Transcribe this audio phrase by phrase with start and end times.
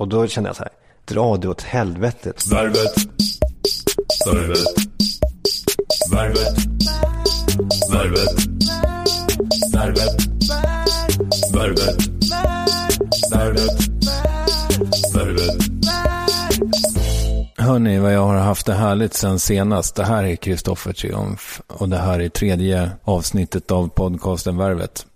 [0.00, 0.72] Och då kände jag så här,
[1.04, 2.46] dra det åt helvetet.
[2.52, 2.94] Värvet.
[4.26, 4.58] Värvet.
[6.12, 6.56] Värvet.
[7.92, 8.34] Värvet.
[9.72, 10.22] Värvet.
[11.52, 11.96] Värvet.
[13.32, 13.70] Värvet.
[15.14, 15.56] Värvet.
[17.56, 19.96] Hörni, vad jag har haft det härligt sen senast.
[19.96, 25.06] Det här är Kristoffer Triumf och det här är tredje avsnittet av podcasten Värvet.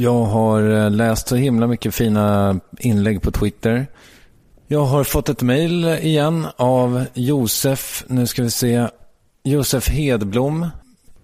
[0.00, 3.86] Jag har eh, läst så himla mycket fina inlägg på Twitter.
[4.66, 8.88] Jag har fått ett mejl igen av Josef, nu ska vi se,
[9.44, 10.68] Josef Hedblom.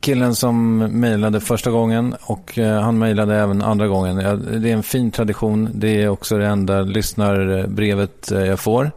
[0.00, 4.16] Killen som mejlade första gången och eh, han mejlade även andra gången.
[4.62, 5.70] Det är en fin tradition.
[5.74, 8.90] Det är också det enda lyssnarbrevet eh, jag får.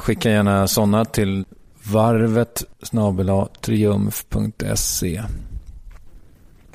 [0.00, 1.44] Skicka gärna sådana till
[1.82, 2.64] varvet
[3.60, 5.22] triumf.se.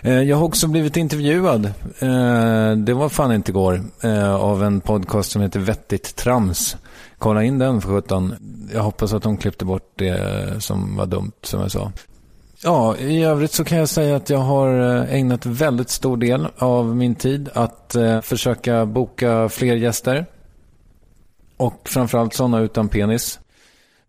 [0.05, 1.66] Eh, jag har också blivit intervjuad,
[1.99, 6.77] eh, det var fan inte igår, eh, av en podcast som heter Vettigt Trams.
[7.17, 8.35] Kolla in den för sjutton.
[8.73, 11.91] Jag hoppas att de klippte bort det som var dumt, som jag sa.
[12.63, 14.69] Ja, i övrigt så kan jag säga att jag har
[15.09, 20.25] ägnat väldigt stor del av min tid att försöka boka fler gäster.
[21.57, 23.39] Och framförallt sådana utan penis.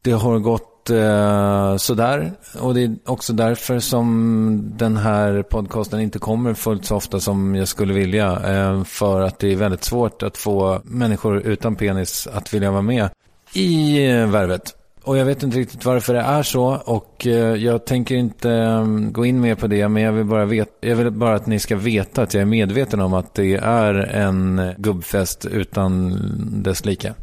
[0.02, 2.32] Det har gått eh, sådär.
[2.60, 7.54] Och det är också därför som den här podcasten inte kommer fullt så ofta som
[7.54, 8.40] jag skulle vilja.
[8.46, 12.82] Eh, för att det är väldigt svårt att få människor utan penis att vilja vara
[12.82, 13.08] med
[13.52, 14.74] i eh, värvet.
[15.06, 18.86] Och jag vet inte riktigt varför det är så och eh, jag tänker inte eh,
[18.86, 21.58] gå in mer på det men jag vill, bara veta jag vill bara att ni
[21.58, 26.18] ska veta att jag är medveten om att det är en gubbfest utan
[26.62, 27.14] dess like.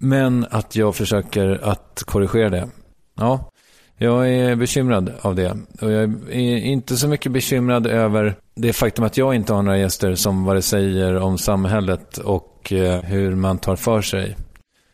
[0.00, 2.68] Men att jag försöker att korrigera det.
[3.16, 3.50] Ja,
[3.96, 5.56] Jag är bekymrad av det.
[5.80, 9.78] Och jag är inte så mycket bekymrad över det faktum att jag inte har några
[9.78, 14.36] gäster som vad det säger om samhället och eh, hur man tar för sig.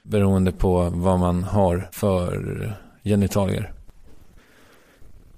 [0.03, 3.73] Beroende på vad man har för genitalier.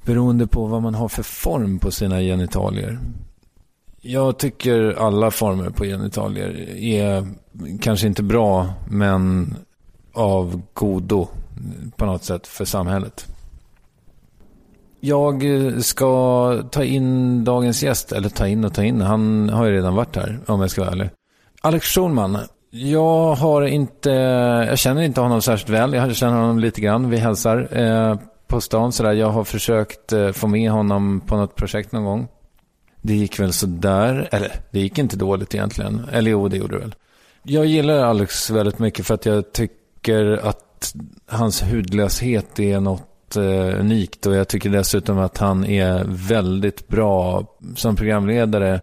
[0.05, 2.99] Beroende på vad man har för form på sina genitalier.
[4.09, 7.27] Jag tycker alla former på genitalier är
[7.81, 9.55] kanske inte bra, men
[10.13, 11.29] av godo
[11.97, 13.27] på något sätt för samhället.
[15.01, 15.45] Jag
[15.81, 19.95] ska ta in dagens gäst, eller ta in och ta in, han har ju redan
[19.95, 21.11] varit här om jag ska vara ärlig.
[21.61, 22.39] Alex Schulman,
[22.71, 24.11] jag har inte,
[24.69, 28.61] jag känner inte honom särskilt väl, jag känner honom lite grann, vi hälsar eh, på
[28.61, 29.13] stan sådär.
[29.13, 32.29] Jag har försökt eh, få med honom på något projekt någon gång.
[33.07, 36.81] Det gick väl sådär, eller det gick inte dåligt egentligen, eller jo det gjorde det
[36.81, 36.95] väl.
[37.43, 40.95] Jag gillar Alex väldigt mycket för att jag tycker att
[41.27, 47.47] hans hudlöshet är något eh, unikt och jag tycker dessutom att han är väldigt bra
[47.77, 48.81] som programledare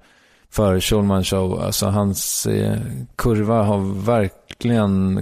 [0.49, 1.61] för Schulman Show.
[1.61, 2.77] Alltså hans eh,
[3.15, 5.19] kurva har verkligen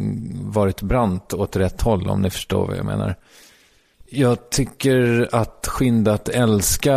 [0.52, 3.16] varit brant åt rätt håll om ni förstår vad jag menar.
[4.14, 6.96] Jag tycker att Skynda att älska,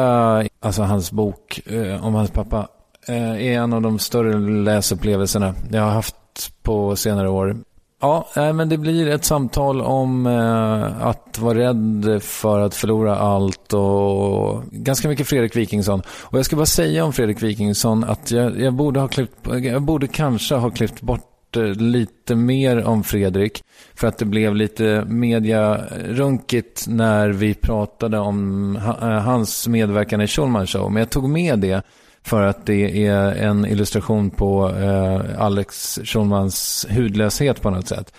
[0.60, 2.68] alltså hans bok eh, om hans pappa,
[3.08, 6.16] eh, är en av de större läsupplevelserna jag har haft
[6.62, 7.56] på senare år.
[8.00, 13.72] Ja, men det blir ett samtal om eh, att vara rädd för att förlora allt
[13.72, 16.02] och ganska mycket Fredrik Wikingsson.
[16.08, 19.82] Och jag ska bara säga om Fredrik Wikingsson att jag, jag borde, ha klippt, jag
[19.82, 23.62] borde kanske ha klippt bort Eh, lite mer om Fredrik.
[23.94, 30.66] För att det blev lite mediarunkigt när vi pratade om eh, hans medverkan i Schulman
[30.66, 30.92] Show.
[30.92, 31.82] Men jag tog med det
[32.22, 38.12] för att det är en illustration på eh, Alex Schulmans hudlöshet på något sätt.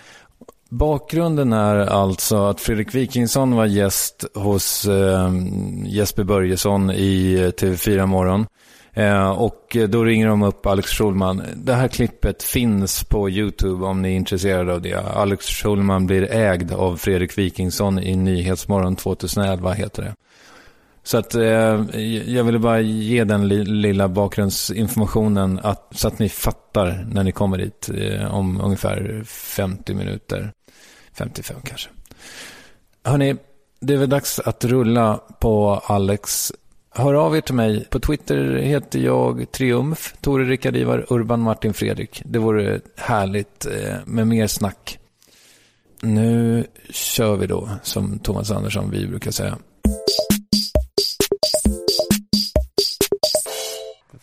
[0.68, 5.32] Bakgrunden är alltså att Fredrik Wikingsson var gäst hos eh,
[5.84, 8.46] Jesper Börjesson i TV4 Morgon.
[8.96, 11.42] Eh, och då ringer de upp Alex Schulman.
[11.56, 14.94] Det här klippet finns på YouTube om ni är intresserade av det.
[14.94, 20.14] Alex Schulman blir ägd av Fredrik Wikingsson i Nyhetsmorgon 2011 heter det.
[21.02, 26.28] Så att eh, jag ville bara ge den li lilla bakgrundsinformationen att, så att ni
[26.28, 30.52] fattar när ni kommer dit eh, om ungefär 50 minuter.
[31.12, 31.88] 55 kanske.
[33.04, 33.36] Hörni,
[33.80, 36.52] det är väl dags att rulla på Alex.
[36.98, 37.86] Hör av er till mig.
[37.90, 42.22] På Twitter heter jag Triumf, Tore Rickard Ivar, Urban Martin Fredrik.
[42.24, 44.98] Det vore härligt eh, med mer snack.
[46.02, 49.58] Nu kör vi då, som Thomas Andersson vi brukar säga.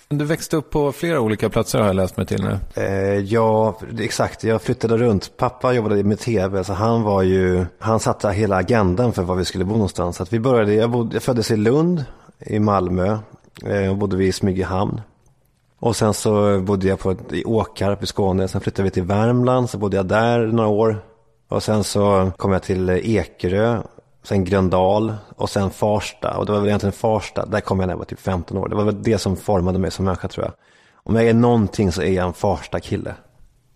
[0.10, 2.60] Du växte upp på flera olika platser har jag läst mig till nu.
[2.84, 4.44] Eh, ja, exakt.
[4.44, 5.38] Jag flyttade runt.
[5.38, 9.46] Pappa jobbade med tv, så han var ju, han satte hela agendan för var vi
[9.46, 10.18] skulle bo någonstans.
[10.18, 12.06] Så att vi började, jag, bod, jag föddes i Lund,
[12.40, 13.18] i Malmö,
[13.66, 15.02] eh, bodde vi i Smygehamn.
[15.80, 19.70] Och sen så bodde jag på, i Åkarp i Skåne, sen flyttade vi till Värmland,
[19.70, 21.04] så bodde jag där några år.
[21.50, 23.82] Och sen så kom jag till Ekerö
[24.24, 26.38] sen Gröndal och sen Farsta.
[26.38, 28.68] Och det var väl egentligen Farsta, där kom jag när jag var typ 15 år.
[28.68, 30.54] Det var väl det som formade mig som människa tror jag.
[30.96, 33.16] Om jag är någonting så är jag en Farsta-kille.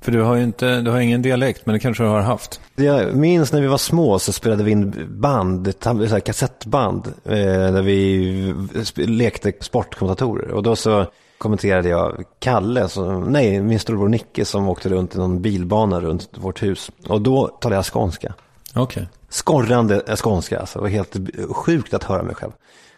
[0.08, 2.62] För du har ju inte, du har ingen dialekt, men det kanske du har haft.
[2.76, 5.74] Jag minns när vi var små så spelade vi in band,
[6.10, 7.34] så kassettband, eh,
[7.74, 8.56] där vi
[8.96, 10.52] lekte sportkommentatorer.
[10.52, 11.06] Och då så
[11.38, 16.30] kommenterade jag Kalle, så, nej, min storbror Nicke som åkte runt i någon bilbana runt
[16.38, 16.92] vårt hus.
[17.08, 18.34] Och då talade jag skånska.
[18.74, 18.84] Okej.
[18.84, 20.60] Okay skorrande skånska.
[20.60, 20.80] Alltså.
[20.80, 21.16] Det var helt
[21.50, 22.52] sjukt att höra mig själv.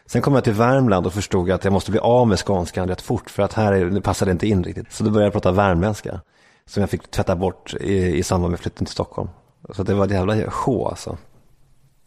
[0.05, 3.01] Sen kom jag till Värmland och förstod att jag måste bli av med skånskan rätt
[3.01, 4.91] fort för att här det passade inte in riktigt.
[4.91, 6.21] Så då började jag prata värmländska
[6.69, 9.29] som jag fick tvätta bort i, i samband med flytten till Stockholm.
[9.69, 11.17] Så det var ett jävla sjå alltså.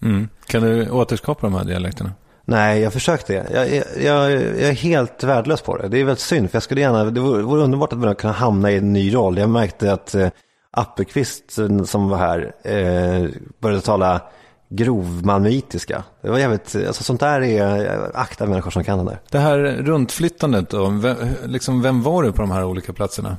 [0.03, 0.29] Mm.
[0.47, 2.13] Kan du återskapa de här dialekterna?
[2.45, 3.33] Nej, jag försökte.
[3.33, 5.89] Jag, jag, jag, jag, är helt värdelös på det.
[5.89, 8.71] Det är väldigt synd, för jag skulle gärna, det vore, vore underbart att kunna hamna
[8.71, 9.39] i en ny roll.
[9.39, 10.29] Jag märkte att eh,
[10.71, 13.29] Appelqvist som var här eh,
[13.61, 14.21] började tala
[14.69, 16.05] grovmalmöitiska.
[16.23, 19.21] Det var jävligt, alltså sånt där är akta människor som kan det där.
[19.31, 23.37] Det här runtflyttandet då, vem, liksom, vem var du på de här olika platserna?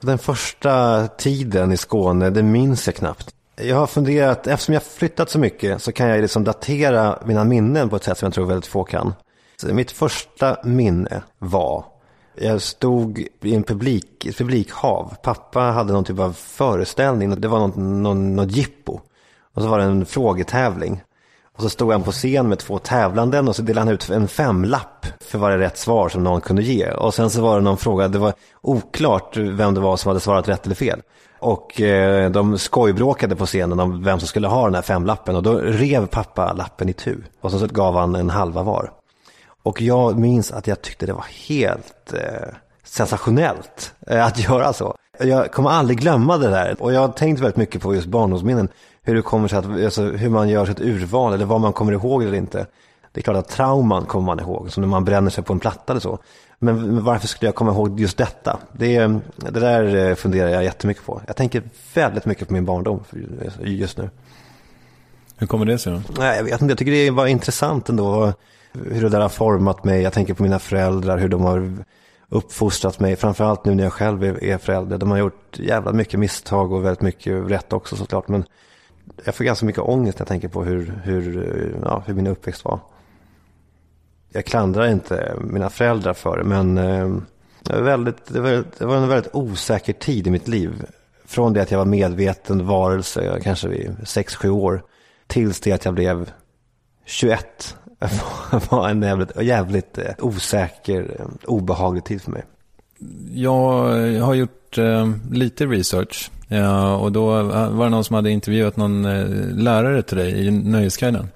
[0.00, 3.34] Den första tiden i Skåne, det minns jag knappt.
[3.56, 7.88] Jag har funderat, eftersom jag flyttat så mycket så kan jag liksom datera mina minnen
[7.88, 9.14] på ett sätt som jag tror väldigt få kan.
[9.56, 11.84] Så mitt första minne var
[12.34, 15.14] jag stod i en publik, ett publikhav.
[15.22, 17.40] Pappa hade någon typ av föreställning.
[17.40, 19.00] Det var något, någon, något jippo.
[19.54, 21.02] Och så var det en frågetävling.
[21.60, 24.28] Och så stod han på scen med två tävlanden och så delade han ut en
[24.28, 26.90] femlapp för varje rätt svar som någon kunde ge.
[26.90, 30.20] Och sen så var det någon fråga, det var oklart vem det var som hade
[30.20, 31.02] svarat rätt eller fel.
[31.38, 35.36] Och eh, de skojbråkade på scenen om vem som skulle ha den här femlappen.
[35.36, 37.16] Och då rev pappa lappen i tu.
[37.40, 38.90] Och så gav han en halva var.
[39.62, 44.94] Och jag minns att jag tyckte det var helt eh, sensationellt eh, att göra så.
[45.18, 46.76] Jag kommer aldrig glömma det där.
[46.78, 48.68] Och jag har tänkt väldigt mycket på just barndomsminnen.
[49.02, 51.92] Hur det kommer sig att, alltså, hur man gör sitt urval eller vad man kommer
[51.92, 52.66] ihåg eller inte.
[53.12, 55.60] Det är klart att trauman kommer man ihåg, som när man bränner sig på en
[55.60, 56.18] platta eller så.
[56.58, 58.58] Men varför skulle jag komma ihåg just detta?
[58.72, 58.98] Det,
[59.36, 61.20] det där eh, funderar jag jättemycket på.
[61.26, 61.62] Jag tänker
[61.94, 63.04] väldigt mycket på min barndom
[63.60, 64.10] just nu.
[65.36, 66.24] Hur kommer det sig då?
[66.24, 68.32] Jag vet inte, jag tycker det var intressant ändå.
[68.72, 70.02] Hur det där har format mig.
[70.02, 71.76] Jag tänker på mina föräldrar, hur de har
[72.28, 73.16] uppfostrat mig.
[73.16, 74.98] Framförallt nu när jag själv är förälder.
[74.98, 78.28] De har gjort jävla mycket misstag och väldigt mycket rätt också såklart.
[78.28, 78.44] Men
[79.24, 82.26] jag får ganska mycket ångest när jag tänker på hur, hur, eh, ja, hur min
[82.26, 82.80] uppväxt var
[84.32, 87.24] jag klandrar inte mina föräldrar för det, men ehm,
[87.62, 90.84] det var, väldigt, det, var, det var en väldigt osäker tid i mitt liv.
[91.24, 94.82] Från det att jag var medveten varelse, kanske vid 6-7 år,
[95.26, 96.30] tills det att jag blev
[97.04, 97.76] 21.
[97.98, 102.44] Det var en jävligt, jävligt eh, osäker, eh, obehaglig tid för mig.
[103.30, 103.82] Jag
[104.20, 106.30] har gjort eh, lite research.
[106.52, 109.26] Ja, och då var det någon som hade intervjuat någon eh,
[109.56, 111.28] lärare till dig i Nöjesguiden.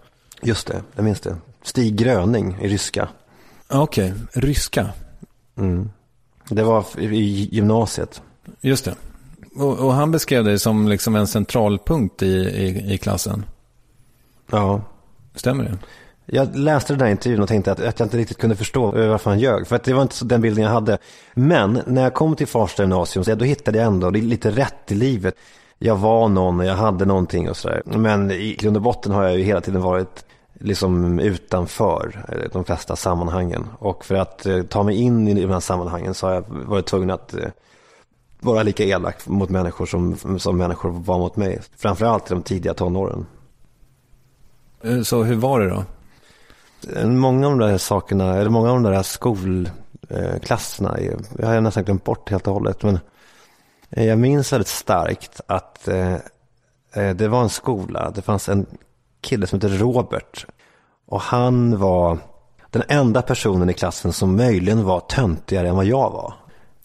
[0.42, 1.36] Just det, jag minns det.
[1.62, 3.08] Stig Gröning i ryska.
[3.68, 4.42] Okej, okay.
[4.42, 4.88] ryska.
[5.56, 5.90] Mm.
[6.48, 8.22] Det var i gymnasiet.
[8.60, 8.94] Just det.
[9.56, 13.44] Och, och, han beskrev dig som liksom en centralpunkt i, i, i klassen.
[14.50, 14.82] Ja.
[15.34, 15.78] Stämmer det?
[16.26, 19.30] Jag läste den här intervjun och tänkte att, att jag inte riktigt kunde förstå varför
[19.30, 19.66] han ljög.
[19.66, 20.98] För att det var inte så den bilden jag hade.
[21.34, 24.94] Men när jag kom till Farsta gymnasium, så då hittade jag ändå lite rätt i
[24.94, 25.34] livet.
[25.78, 27.82] Jag var någon och jag hade någonting och sådär.
[27.84, 30.24] Men i grund och botten har jag ju hela tiden varit
[30.60, 33.66] liksom utanför de flesta sammanhangen.
[33.78, 36.86] Och för att eh, ta mig in i de här sammanhangen så har jag varit
[36.86, 37.48] tvungen att eh,
[38.40, 41.60] vara lika elak mot människor som, som människor var mot mig.
[41.76, 43.26] Framförallt i de tidiga tonåren.
[44.82, 45.84] Eh, så hur var det då?
[47.04, 50.98] Många av de där sakerna, eller många av de där skolklasserna,
[51.38, 52.82] jag har nästan glömt bort helt och hållet.
[52.82, 52.98] Men
[53.88, 55.88] jag minns väldigt starkt att
[57.14, 58.66] det var en skola, det fanns en
[59.20, 60.46] kille som heter Robert.
[61.06, 62.18] Och han var
[62.70, 66.34] den enda personen i klassen som möjligen var töntigare än vad jag var.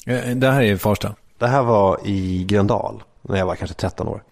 [0.05, 1.15] Eh, det här är i Farsta?
[1.37, 4.23] Det här var i Gröndal, när jag var kanske 13 år.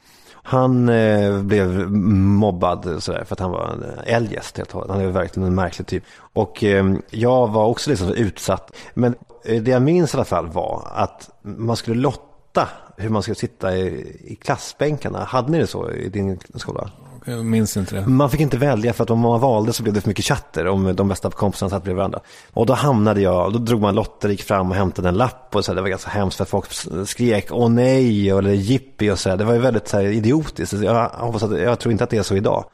[0.49, 5.07] Han eh, blev mobbad sådär, för att han var en eljest helt och Han är
[5.07, 6.03] verkligen en märklig typ.
[6.33, 8.75] Och eh, jag var också liksom utsatt.
[8.93, 13.21] Men eh, det jag minns i alla fall var att man skulle lotta hur man
[13.21, 13.87] skulle sitta i,
[14.23, 15.23] i klassbänkarna.
[15.23, 16.91] Hade ni det så i din skola?
[17.29, 18.07] Jag minns inte det.
[18.07, 20.67] Man fick inte välja för att om man valde så blev det för mycket chatter
[20.67, 22.19] om de bästa kompisarna satt bredvid varandra.
[22.53, 25.65] Och då hamnade jag, då drog man lotter, gick fram och hämtade en lapp och
[25.65, 26.65] så här, det var ganska hemskt för att folk
[27.07, 29.37] skrek åh nej eller jippi och så här.
[29.37, 30.73] Det var ju väldigt så här, idiotiskt.
[30.73, 32.65] Jag, hoppas att, jag tror inte att det är så idag.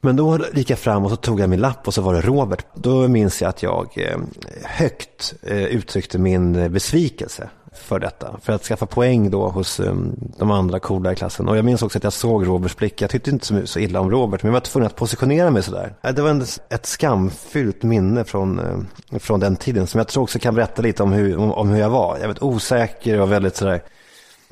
[0.00, 2.20] Men då gick jag fram och så tog jag min lapp och så var det
[2.20, 2.66] Robert.
[2.74, 4.18] Då minns jag att jag eh,
[4.64, 8.36] högt eh, uttryckte min eh, besvikelse för detta.
[8.42, 11.48] För att skaffa poäng då hos um, de andra coola i klassen.
[11.48, 13.02] Och jag minns också att jag såg Roberts blick.
[13.02, 15.62] Jag tyckte inte så, så illa om Robert, men jag var tvungen att positionera mig
[15.62, 15.94] sådär.
[16.00, 20.38] Det var en, ett skamfyllt minne från, uh, från den tiden som jag tror också
[20.38, 22.18] kan berätta lite om hur, om, om hur jag var.
[22.18, 23.82] Jag var osäker och väldigt sådär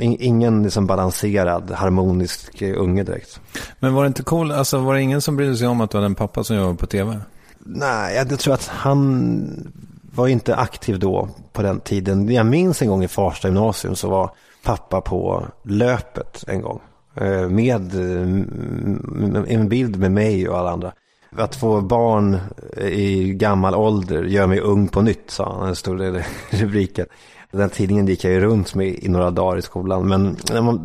[0.03, 3.41] Ingen liksom balanserad, harmonisk uh, unge direkt.
[3.79, 5.97] Men var det inte cool, alltså var det ingen som brydde sig om att du
[5.97, 7.21] hade en pappa som jobbade på tv?
[7.59, 9.73] Nej, jag tror att han
[10.15, 12.29] var inte aktiv då på den tiden.
[12.29, 14.31] Jag minns en gång i Farsta gymnasium så var
[14.65, 16.81] pappa på löpet en gång.
[17.15, 20.93] Eh, med eh, en bild med mig och alla andra.
[21.37, 22.39] Att få barn
[22.77, 25.67] eh, i gammal ålder gör mig ung på nytt, sa han.
[25.67, 26.01] Den stod
[26.51, 27.07] rubriken.
[27.53, 30.09] Den tidningen gick jag ju runt med i några dagar i skolan.
[30.09, 30.37] Men,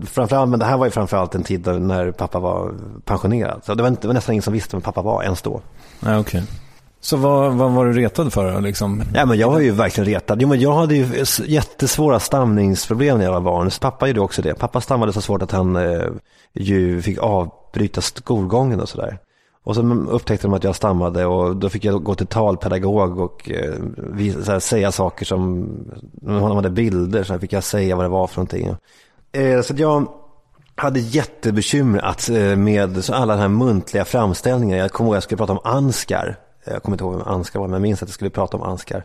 [0.06, 3.62] framförallt, men det här var ju framförallt en tid när pappa var pensionerad.
[3.66, 5.62] Så det var, inte, det var nästan ingen som visste vem pappa var ens då.
[6.00, 6.20] Nej.
[6.20, 6.42] Okay.
[7.06, 8.62] Så vad, vad var du retad för?
[8.62, 9.04] Liksom?
[9.14, 10.42] Ja, men jag var ju verkligen retad.
[10.42, 13.70] Jo, men jag hade ju jättesvåra stamningsproblem när jag var barn.
[13.82, 14.54] Pappa gjorde också det.
[14.54, 16.04] Pappa stammade så svårt att han eh,
[16.54, 19.18] ju fick avbryta skolgången och sådär.
[19.64, 23.52] Och så upptäckte de att jag stammade och då fick jag gå till talpedagog och
[23.52, 25.70] eh, visa, säga saker som,
[26.22, 28.76] när de hade bilder så fick jag säga vad det var för någonting.
[29.32, 30.08] Eh, så jag
[30.76, 34.82] hade jättebekymmer att, eh, med så alla de här muntliga framställningarna.
[34.82, 37.60] Jag kommer ihåg att jag skulle prata om Anskar jag kommer inte ihåg vem Anskar
[37.60, 39.04] var, men jag minns att jag skulle prata om Anskar.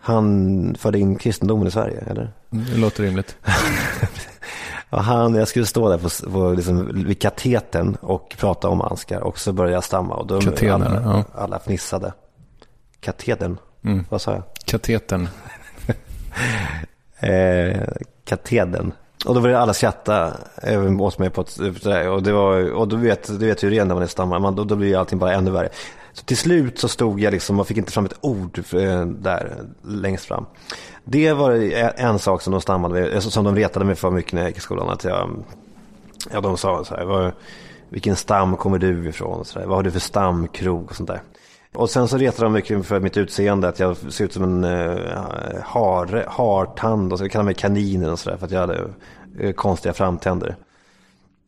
[0.00, 2.32] Han förde in kristendomen i Sverige, eller?
[2.50, 3.36] Det låter rimligt.
[4.90, 9.20] ja, han, jag skulle stå där på, på liksom, vid kateten och prata om Anskar
[9.20, 10.14] och så började jag stamma.
[10.14, 11.24] Och då Katedern, alla, ja.
[11.34, 12.12] alla fnissade.
[13.00, 13.58] Katedern?
[13.84, 14.04] Mm.
[14.08, 14.42] Vad sa jag?
[14.64, 15.28] Katetern.
[17.20, 17.82] eh,
[18.24, 18.92] katedern.
[19.26, 21.58] Och då började alla skratta även åt mig på ett,
[22.10, 24.64] och det var, och då vet, du vet redan när man är stammare, man, då,
[24.64, 25.68] då blir allting bara ännu värre.
[26.16, 29.56] Så till slut så stod jag liksom, och fick inte fram ett ord eh, där
[29.82, 30.46] längst fram.
[31.04, 31.52] Det var
[31.96, 34.48] en sak som de stammade med, eh, som de retade mig för mycket när jag
[34.48, 34.88] gick i skolan.
[34.88, 35.44] Att jag,
[36.32, 37.34] ja, de sa så här, var,
[37.88, 39.44] vilken stam kommer du ifrån?
[39.44, 41.22] Så där, vad har du för stamkrog och sånt där.
[41.74, 44.64] Och sen så retade de mycket för mitt utseende, att jag ser ut som en
[44.64, 48.84] eh, uh, hare, hartand och så kallar mig kaninen och sådär för att jag hade
[49.40, 50.56] uh, konstiga framtänder.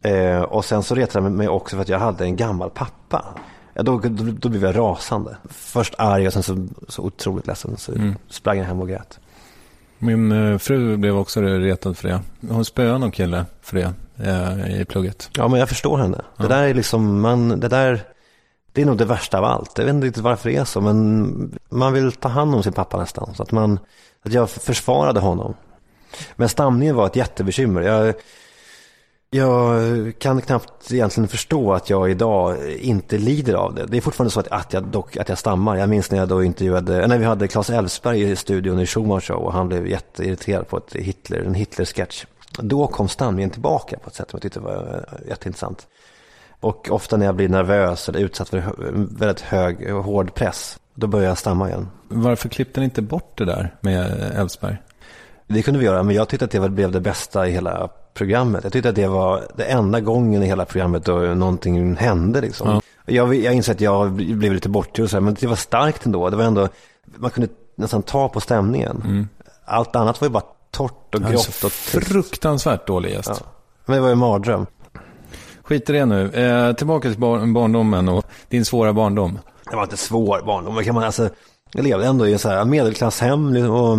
[0.07, 3.25] Uh, och sen så retade de mig också för att jag hade en gammal pappa.
[3.79, 5.37] Ja, då, då, då blev jag rasande.
[5.51, 7.77] Först arg och sen så, så otroligt ledsen.
[7.77, 8.15] Så mm.
[8.29, 9.21] sprang jag hem och grät.
[9.99, 12.21] Min eh, fru blev också retad för det.
[12.49, 13.93] Hon spöade någon kille för det
[14.29, 15.31] eh, i plugget.
[15.37, 16.21] Ja, men jag förstår henne.
[16.37, 16.43] Ja.
[16.43, 18.03] Det där är liksom, man, det där,
[18.73, 19.79] det är nog det värsta av allt.
[19.79, 22.73] Jag vet inte riktigt varför det är så, men man vill ta hand om sin
[22.73, 23.35] pappa nästan.
[23.35, 23.79] Så att man,
[24.23, 25.55] att jag försvarade honom.
[26.37, 27.81] Men stamningen var ett jättebekymmer.
[27.83, 28.15] Jag,
[29.31, 33.87] jag kan knappt egentligen förstå att jag idag inte lider av det.
[33.87, 35.77] Det är fortfarande så att, att, jag, dock, att jag stammar.
[35.77, 39.21] Jag minns när jag då intervjuade, när vi hade Claes Elfsberg i studion i Schumann
[39.21, 42.25] Show och han blev jätteirriterad på ett Hitler, en Hitler-sketch.
[42.59, 45.87] Då kom stamningen tillbaka på ett sätt som jag tyckte var jätteintressant.
[46.61, 48.63] Och ofta när jag blir nervös eller utsatt för
[49.19, 51.89] väldigt hög, hård press, då börjar jag stamma igen.
[52.09, 54.77] Varför klippte ni inte bort det där med Elfsberg?
[55.47, 58.65] Det kunde vi göra, men jag tyckte att det blev det bästa i hela programmet.
[58.65, 62.69] Jag tyckte att det var det enda gången i hela programmet då någonting hände liksom.
[62.69, 62.81] Ja.
[63.07, 66.31] Jag, jag inser att jag blev lite bortgjord, men det var starkt ändå.
[66.31, 66.69] Det var ändå,
[67.17, 69.03] man kunde nästan ta på stämningen.
[69.05, 69.29] Mm.
[69.65, 72.09] Allt annat var ju bara torrt och grått och trist.
[72.09, 73.29] Fruktansvärt dålig gäst.
[73.29, 73.47] Ja.
[73.85, 74.67] Men det var ju en mardröm.
[75.63, 76.31] Skit i det nu.
[76.31, 79.39] Eh, tillbaka till bar barndomen och din svåra barndom.
[79.71, 80.85] Det var inte svår barndom.
[80.85, 81.29] Kan man, alltså,
[81.73, 83.55] jag levde ändå i en medelklasshem.
[83.55, 83.99] Liksom, och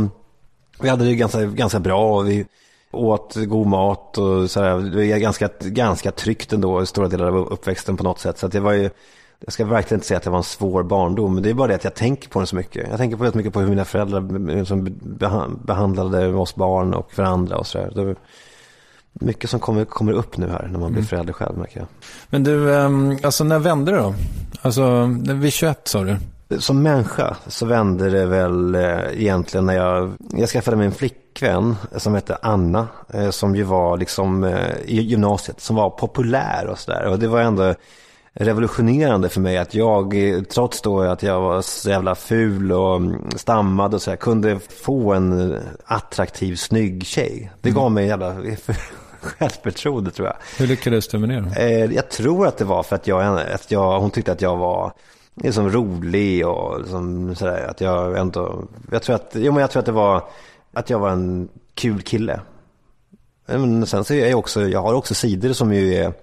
[0.82, 2.18] vi hade det ganska, ganska bra.
[2.18, 2.46] Och vi,
[2.92, 4.80] åt god mat och så här.
[4.80, 8.38] Det är ganska, ganska tryggt ändå i stora delar av uppväxten på något sätt.
[8.38, 8.90] Så det var ju,
[9.40, 11.68] jag ska verkligen inte säga att det var en svår barndom, men det är bara
[11.68, 12.88] det att jag tänker på den så mycket.
[12.90, 15.00] Jag tänker på väldigt mycket på hur mina föräldrar som
[15.66, 18.16] behandlade oss barn och varandra och så där.
[19.14, 21.06] Mycket som kommer, kommer upp nu här när man blir mm.
[21.06, 21.88] förälder själv märker jag.
[22.30, 24.14] Men du, ehm, alltså när vände det då?
[24.62, 26.18] Alltså vid 21 sa du?
[26.58, 32.14] Som människa så vände det väl eh, egentligen när jag, jag skaffade en flickvän som
[32.14, 32.88] hette Anna.
[33.14, 37.06] Eh, som ju var liksom eh, i gymnasiet, som var populär och sådär.
[37.06, 37.76] Och det var ändå
[38.34, 40.16] revolutionerande för mig att jag,
[40.50, 44.60] trots då att jag var så jävla ful och mm, stammad och så här, kunde
[44.60, 47.52] få en attraktiv, snygg tjej.
[47.62, 48.36] Det gav mig jävla
[49.22, 50.36] självförtroende tror jag.
[50.58, 51.94] Hur lyckades du med det då?
[51.96, 54.94] Jag tror att det var för att jag, att jag hon tyckte att jag var
[55.44, 57.68] liksom rolig och liksom sådär.
[57.68, 60.24] Att jag ändå, jag tror att, jo men jag tror att det var,
[60.74, 62.40] att jag var en kul kille.
[63.46, 66.14] Men sen så är jag också, jag har också sidor som ju är,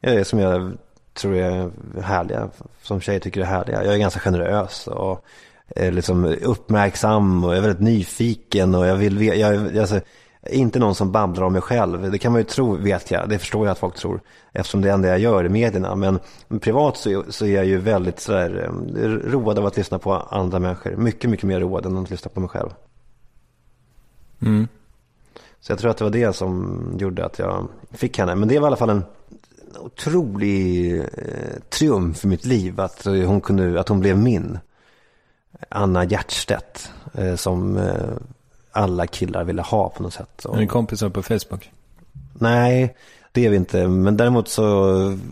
[0.00, 0.76] eh, som jag
[1.14, 2.48] tror är härliga.
[2.82, 3.84] Som tjejer tycker är härliga.
[3.84, 5.24] Jag är ganska generös och
[5.76, 10.00] är liksom uppmärksam och jag är väldigt nyfiken och jag vill, jag, jag, alltså,
[10.50, 12.10] inte någon som babblar om mig själv.
[12.10, 13.28] Det kan man ju tro, vet jag.
[13.28, 14.20] Det förstår jag att folk tror.
[14.52, 15.94] Eftersom det är det enda jag gör i medierna.
[15.94, 16.18] Men,
[16.60, 20.58] privat så, så är jag ju väldigt sådär, eh, road av att lyssna på andra
[20.58, 20.96] människor.
[20.96, 22.70] Mycket, mycket mer road än att lyssna på mig själv.
[24.42, 24.68] Mm.
[25.60, 28.34] Så jag tror att det var det som gjorde att jag fick henne.
[28.34, 29.04] Men det var i alla fall en
[29.80, 31.04] otrolig eh,
[31.68, 32.80] triumf för mitt liv.
[32.80, 34.58] Att hon, kunde, att hon blev min.
[35.68, 36.92] Anna Hjertstedt.
[37.14, 38.10] Eh, som eh,
[38.76, 40.44] alla killar ville ha på något sätt.
[40.44, 41.70] Är ni kompisar på Facebook?
[42.32, 42.96] Nej,
[43.32, 43.88] det är vi inte.
[43.88, 44.86] Men däremot så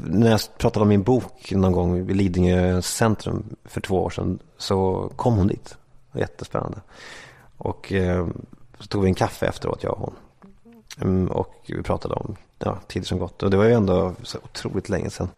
[0.05, 4.39] när jag pratade om min bok någon gång vid Lidingö centrum för två år sedan
[4.59, 5.77] så kom hon dit.
[6.13, 6.81] Jättespännande.
[7.57, 8.27] Och eh,
[8.79, 10.15] så tog vi en kaffe efteråt, jag och hon.
[11.01, 13.43] Mm, och vi pratade om ja, tider som gått.
[13.43, 15.29] Och det var ju ändå så otroligt länge sedan.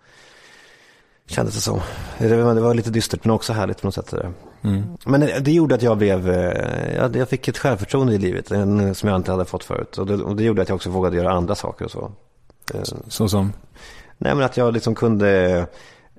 [1.26, 1.80] Kändes det som.
[2.18, 4.14] Det var, det var lite dystert men också härligt på något sätt.
[4.62, 4.82] Mm.
[5.04, 8.48] Men det gjorde att jag blev, eh, jag fick ett självförtroende i livet
[8.96, 9.98] som jag inte hade fått förut.
[9.98, 12.12] Och det, och det gjorde att jag också vågade göra andra saker och så.
[12.74, 13.52] Eh, så som?
[14.18, 15.66] Nej men att jag liksom kunde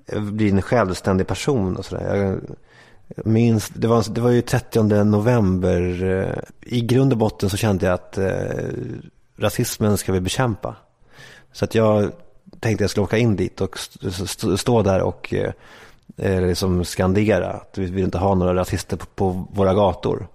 [0.06, 2.40] eh, bli en självständig person och sådär.
[3.16, 6.42] Minns, det var, det var ju 30 november.
[6.62, 8.32] I grund och botten så kände jag att eh,
[9.38, 10.76] rasismen ska vi bekämpa.
[11.52, 12.12] Så att jag
[12.60, 13.80] tänkte jag skulle åka in dit och
[14.60, 15.34] stå där och
[16.18, 20.28] eh, liksom skandera att vi vill inte ha några rasister på, på, våra gator.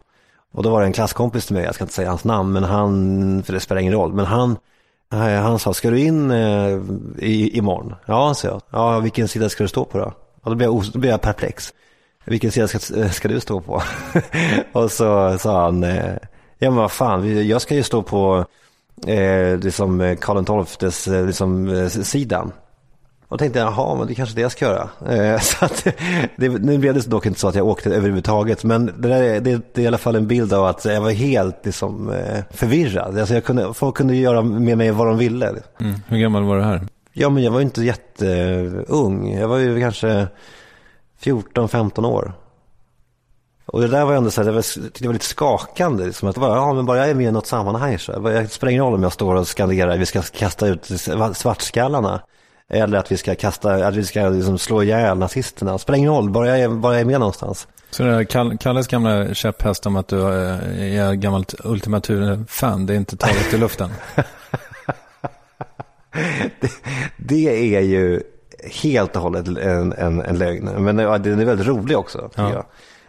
[0.53, 2.65] Och då var det en klasskompis till mig, jag ska inte säga hans namn, men
[2.65, 4.57] han, för det spelar ingen roll, men han,
[5.13, 6.81] eh, han sa, ska du in eh,
[7.19, 7.95] i, imorgon?
[8.07, 8.63] Ja, sa jag.
[8.71, 10.13] Ja, vilken sida ska du stå på då?
[10.43, 11.73] Och då blev jag, då blev jag perplex.
[12.25, 13.83] Vilken sida ska, eh, ska du stå på?
[14.73, 16.15] och så sa han, eh,
[16.59, 18.45] ja men vad fan, jag ska ju stå på
[19.07, 22.53] eh, liksom eh, Karl XIIs liksom, sidan.
[23.33, 24.89] Och tänkte, jaha, men det är kanske det jag ska göra.
[25.15, 25.85] Eh, så att,
[26.37, 28.65] det, nu blev det dock inte så att jag åkte överhuvudtaget.
[28.65, 31.01] Men det, där, är- det, det är i alla fall en bild av att jag
[31.01, 33.19] var helt liksom, eh, förvirrad.
[33.19, 35.47] Alltså, jag kunde, folk kunde göra med mig vad de ville.
[35.81, 35.95] Mm.
[36.07, 36.87] Hur gammal var du här?
[37.13, 39.35] Ja, men jag var ju inte jätteung.
[39.39, 40.27] Jag var ju kanske
[41.23, 42.33] 14-15 år.
[43.67, 44.65] Och det där var ändå så här, det var,
[45.01, 46.05] det var lite skakande.
[46.07, 48.19] Liksom, att var, ja, men bara jag är med i något sammanhang så.
[48.19, 50.91] Det spelar ingen roll om jag står och skanderar vi ska kasta ut
[51.35, 52.21] svartskallarna.
[52.73, 55.73] Eller att vi ska kasta, att vi ska liksom slå ihjäl nazisterna.
[55.73, 57.69] Det spelar ingen roll, bara jag är, bara jag är med någonstans.
[57.91, 62.93] Så det Kall- Kalles gamla käpphäst om att du eh, är gammalt Ultima Thule-fan, det
[62.93, 63.91] är inte taget i luften?
[67.17, 68.23] Det är ju
[68.83, 70.65] helt och hållet en, en, en lögn.
[70.85, 72.31] Men den är väldigt rolig också.
[72.35, 72.43] Ja.
[72.53, 72.65] Jag.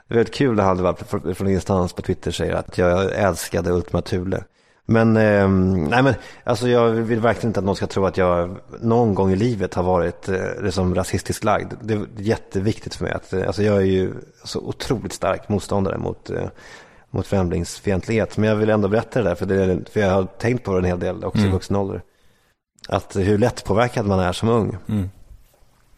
[0.07, 3.71] Det är väldigt kul när han var från- ingenstans på Twitter säger att jag älskade
[3.71, 4.43] Ultima Thule.
[4.85, 5.47] Men, eh,
[5.89, 9.31] nej men, alltså jag vill verkligen inte att någon ska tro att jag någon gång
[9.31, 11.73] i livet har varit eh, liksom rasistiskt lagd.
[11.81, 13.13] Det är jätteviktigt för mig.
[13.13, 16.45] Att, eh, alltså jag är ju så otroligt stark motståndare mot, eh,
[17.11, 18.37] mot främlingsfientlighet.
[18.37, 20.77] Men jag vill ändå berätta det där, för, det, för jag har tänkt på det
[20.79, 22.01] en hel del också i vuxen ålder.
[22.89, 24.77] Att hur lätt påverkad man är som ung.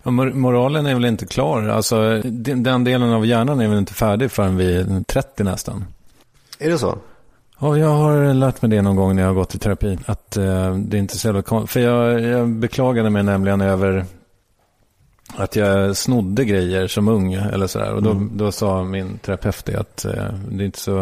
[0.03, 1.67] Och mor- moralen är väl inte klar?
[1.67, 5.85] Alltså, den delen av hjärnan är väl inte färdig förrän vi är 30 nästan?
[6.59, 6.97] Är det så?
[7.59, 9.97] Ja, jag har lärt mig det någon gång när jag har gått i terapi.
[10.05, 14.05] Att eh, det är inte så jävla För jag, jag beklagade mig nämligen över
[15.35, 17.33] att jag snodde grejer som ung.
[17.33, 17.93] Eller sådär.
[17.93, 20.95] Och då, då sa min terapeut det att eh, det, är inte så,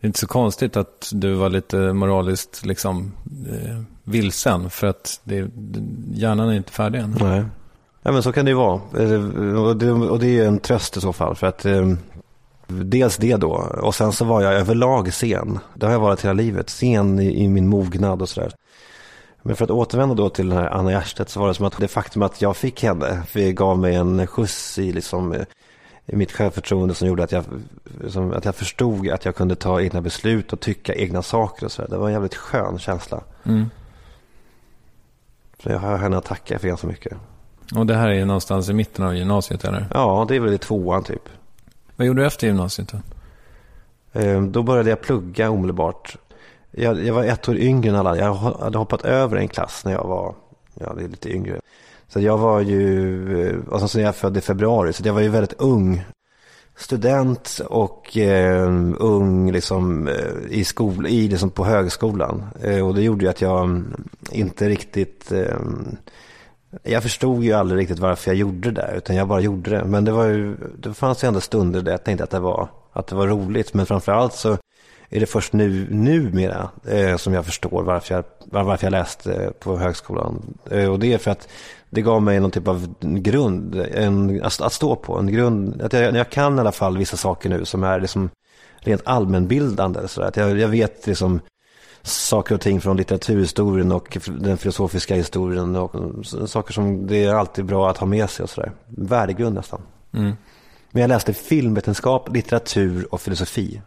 [0.00, 3.12] är inte så konstigt att du var lite moraliskt liksom,
[3.50, 4.70] eh, vilsen.
[4.70, 5.50] För att det,
[6.12, 7.16] hjärnan är inte färdig än.
[7.20, 7.44] Nej.
[8.02, 8.80] Ja men så kan det ju vara.
[8.98, 9.22] Eh,
[9.62, 11.34] Och det, och det är en tröst i så fall.
[11.34, 11.92] För att eh,
[12.68, 13.52] dels det då.
[13.82, 15.58] Och sen så var jag överlag sen.
[15.74, 16.70] Det har jag varit hela livet.
[16.70, 18.52] Sen i, i min mognad och sådär.
[19.42, 21.78] Men för att återvända då till den här Anna Gärstedt så var det som att
[21.78, 23.22] det faktum att jag fick henne.
[23.28, 25.42] För det gav mig en skjuts i liksom eh,
[26.06, 27.44] i mitt självförtroende som gjorde att jag,
[28.08, 31.72] som, att jag förstod att jag kunde ta egna beslut och tycka egna saker och
[31.72, 31.88] sådär.
[31.88, 33.20] Det var en jävligt skön känsla.
[33.44, 33.70] Mm.
[35.62, 37.12] Så jag har henne att tacka för ganska mycket.
[37.76, 39.86] Och det här är någonstans i mitten av gymnasiet eller?
[39.94, 41.28] Ja, det är väl i tvåan typ.
[41.98, 43.00] Vad gjorde du efter gymnasiet då?
[44.20, 46.16] Eh, Då började jag plugga omedelbart.
[46.70, 48.16] Jag, jag var ett år yngre än alla.
[48.16, 50.34] Jag hade hoppat över en klass när jag var,
[50.74, 51.60] ja det är lite yngre.
[52.08, 55.28] Så jag var ju, alltså sen är jag född i februari, så jag var ju
[55.28, 56.04] väldigt ung.
[56.76, 60.14] Student och eh, ung liksom eh,
[60.48, 62.44] i skol, i liksom på högskolan.
[62.62, 63.84] Eh, och det gjorde ju att jag
[64.32, 65.56] inte riktigt, eh,
[66.82, 69.84] jag förstod ju aldrig riktigt varför jag gjorde det där, utan jag bara gjorde det.
[69.84, 72.68] Men det var ju, det fanns ju ändå stunder där jag tänkte att det var,
[72.92, 73.74] att det var roligt.
[73.74, 74.56] Men framförallt så
[75.10, 79.78] är det först nu, numera eh, som jag förstår varför jag, varför jag läste på
[79.78, 80.58] högskolan.
[80.70, 81.48] Eh, och det är för att
[81.90, 85.18] det gav mig någon typ av grund en, att, att stå på.
[85.18, 88.30] En grund, att jag, jag kan i alla fall vissa saker nu som är liksom
[88.78, 90.08] rent allmänbildande.
[90.08, 91.40] Så att jag, jag vet liksom
[92.10, 95.76] saker och ting från litteraturhistorien och den filosofiska historien.
[95.76, 95.92] Och
[96.46, 98.72] saker som det är alltid bra att ha med sig och sådär.
[98.86, 99.80] Värdegrund nästan.
[100.12, 100.32] Mm.
[100.90, 103.80] Men jag läste filmvetenskap, litteratur och filosofi.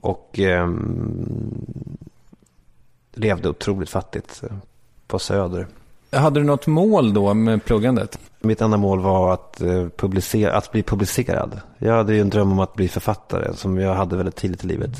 [0.00, 1.66] Och ehm,
[3.14, 4.56] levde otroligt fattigt eh,
[5.06, 5.66] på Söder.
[6.12, 8.18] Hade du något mål då med pluggandet?
[8.40, 11.60] Mitt enda mål var att, eh, publicera, att bli publicerad.
[11.78, 14.66] Jag hade ju en dröm om att bli författare som jag hade väldigt tidigt i
[14.66, 14.98] livet.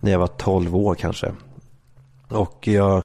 [0.00, 1.32] När jag var 12 år kanske.
[2.28, 3.02] Och jag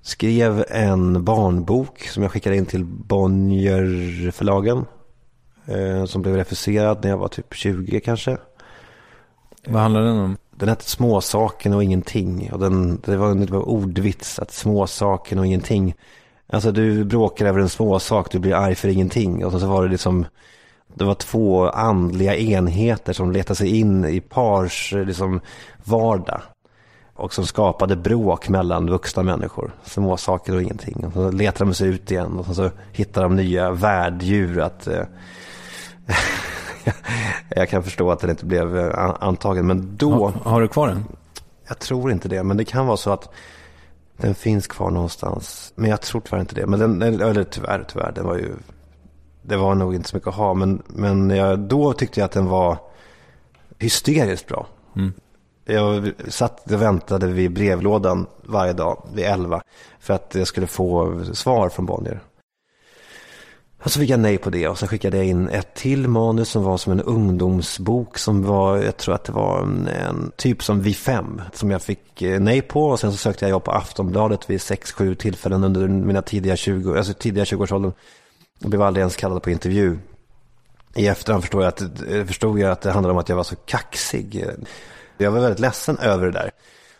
[0.00, 4.84] skrev en barnbok som jag skickade in till Bonnierförlagen.
[5.66, 8.36] Eh, som blev refuserad när jag var typ 20 kanske.
[9.66, 10.36] Vad handlar den om?
[10.50, 12.52] Den hette Småsaken och ingenting.
[12.52, 15.94] Och den, det, var, det var ordvits att småsaken och ingenting.
[16.46, 19.44] Alltså du bråkar över en småsak, du blir arg för ingenting.
[19.44, 20.26] Och så var det liksom,
[20.94, 25.40] det var två andliga enheter som letade sig in i pars liksom,
[25.84, 26.40] vardag.
[27.16, 29.74] Och som skapade bråk mellan vuxna människor.
[29.84, 31.04] Småsaker och ingenting.
[31.06, 34.86] Och så letar de sig ut igen och så, hittar de nya värddjur att...
[34.86, 35.02] Eh,
[37.48, 39.66] jag kan förstå att den inte blev eh, an- antagen.
[39.66, 40.12] Men då...
[40.24, 41.04] Har, har du kvar den?
[41.68, 43.28] Jag tror inte det, men det kan vara så att
[44.16, 45.72] den finns kvar någonstans.
[45.76, 46.66] Men jag tror tyvärr inte det.
[46.66, 48.52] Men den, eller tyvärr, tyvärr, den var ju...
[49.46, 52.32] Det var nog inte så mycket att ha, men, men jag, då tyckte jag att
[52.32, 52.78] den var
[53.78, 54.66] hysteriskt bra.
[54.96, 55.12] Mm.
[55.64, 59.62] Jag satt och väntade vid brevlådan varje dag vid elva
[60.00, 62.20] för att jag skulle få svar från Bonnier.
[63.84, 66.48] Och så fick jag nej på det och sen skickade jag in ett till manus
[66.48, 70.62] som var som en ungdomsbok som var, jag tror att det var en, en typ
[70.62, 73.64] som Vi fem som jag fick eh, nej på och sen så sökte jag jobb
[73.64, 77.92] på Aftonbladet vid sex, sju tillfällen under mina tidiga 20, alltså tidiga 20-årsåldern.
[78.58, 79.98] Jag blev aldrig ens kallad på intervju.
[80.94, 83.44] I efterhand förstod jag, att, eh, förstod jag att det handlade om att jag var
[83.44, 84.46] så kaxig.
[85.18, 86.50] Jag var väldigt ledsen över det där.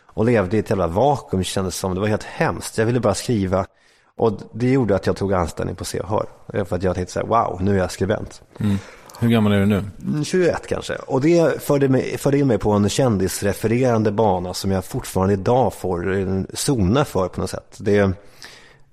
[0.05, 1.93] Och levde i ett jävla vakuum kändes som.
[1.93, 2.77] Det var helt hemskt.
[2.77, 3.65] Jag ville bara skriva.
[4.17, 6.25] Och det gjorde att jag tog anställning på Se och Hör.
[6.65, 8.41] För att jag tänkte så här, wow, nu är jag skribent.
[8.59, 8.77] Mm.
[9.19, 9.83] Hur gammal är du nu?
[10.23, 10.95] 21 mm, kanske.
[10.95, 15.73] Och det förde, mig, förde in mig på en kändisrefererande bana som jag fortfarande idag
[15.73, 17.77] får zona för på något sätt.
[17.77, 18.11] Det,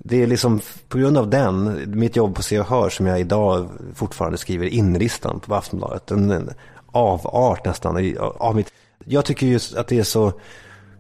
[0.05, 3.21] det är liksom på grund av den, mitt jobb på Se och Hör som jag
[3.21, 6.11] idag fortfarande skriver inristan på Aftonbladet.
[6.11, 6.51] En, en
[6.87, 8.73] avart nästan av mitt.
[9.05, 10.33] Jag tycker just att det är så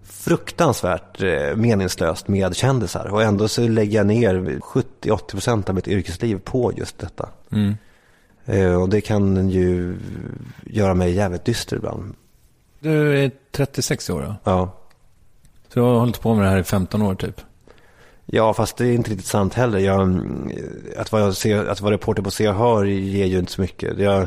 [0.03, 3.07] fruktansvärt eh, meningslöst med kändisar.
[3.07, 7.29] Och ändå så lägger jag ner 70-80% av mitt yrkesliv på just detta.
[7.53, 7.75] Mm.
[8.45, 9.97] Eh, och det kan ju
[10.67, 12.15] göra mig jävligt dyster ibland.
[12.81, 14.35] Du är 36 år då?
[14.45, 14.79] Ja.
[15.69, 17.41] Så du har hållit på med det här i 15 år typ?
[18.27, 19.79] Ja, fast det är inte riktigt sant heller.
[19.79, 20.21] Jag,
[20.97, 21.29] att, vara,
[21.71, 23.99] att vara reporter på Se och Hör ger ju inte så mycket.
[23.99, 24.27] Jag,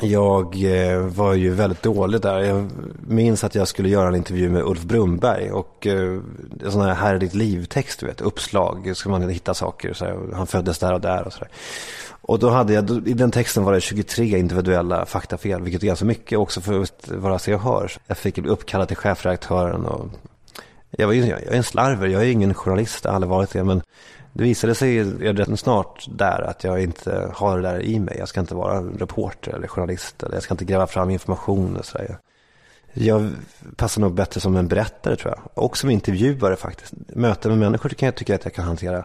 [0.00, 2.40] jag eh, var ju väldigt dålig där.
[2.40, 2.70] Jag
[3.06, 6.20] minns att jag skulle göra en intervju med Ulf Brumberg och eh,
[6.64, 10.04] en sån här Här är ditt liv-text, du vet, uppslag, ska man hitta saker, så
[10.04, 11.48] här, han föddes där och där och sådär.
[12.20, 16.04] Och då hade jag, i den texten var det 23 individuella faktafel, vilket är ganska
[16.04, 17.92] mycket också för att vara se och hör.
[18.06, 20.08] Jag fick bli uppkallad till chefredaktören och
[20.96, 23.50] jag, var ju, jag är en slarver, jag är ingen journalist, jag har aldrig varit
[23.50, 23.82] det, men
[24.32, 28.16] det visade sig rätt snart där att jag inte har det där i mig.
[28.18, 31.84] Jag ska inte vara reporter eller journalist eller jag ska inte gräva fram information och
[31.84, 32.18] sådär.
[32.92, 33.30] Jag
[33.76, 35.64] passar nog bättre som en berättare tror jag.
[35.64, 36.94] Och som intervjuare faktiskt.
[37.08, 39.04] Möten med människor kan jag tycka att jag kan hantera.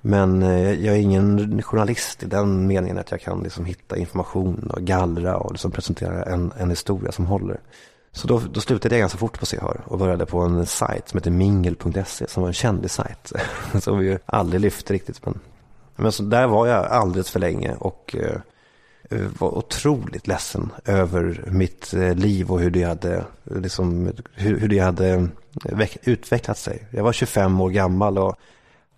[0.00, 4.70] Men eh, jag är ingen journalist i den meningen att jag kan liksom hitta information
[4.74, 7.60] och gallra och liksom presentera en, en historia som håller.
[8.16, 11.18] Så då, då slutade jag ganska fort på CHR och började på en sajt som
[11.18, 13.32] heter mingel.se som var en kändissajt.
[13.80, 15.26] som vi ju aldrig lyfte riktigt.
[15.26, 15.38] Men,
[15.96, 18.40] men så där var jag alldeles för länge och eh,
[19.38, 24.68] var otroligt ledsen över mitt eh, liv och hur det hade, eh, liksom, hur, hur
[24.68, 25.08] det hade
[25.64, 26.86] eh, utvecklat sig.
[26.90, 28.36] Jag var 25 år gammal och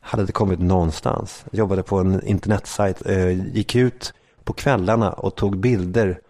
[0.01, 1.45] hade det kommit någonstans.
[1.51, 4.13] Jag jobbade på en internetsajt, eh, gick ut
[4.45, 6.21] på kvällarna och tog bilder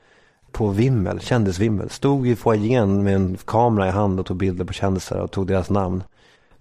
[0.53, 1.91] på vimmel, kändisvimmel.
[1.91, 5.47] Stod i foajén med en kamera i hand och tog bilder på kändisar och tog
[5.47, 6.03] deras namn.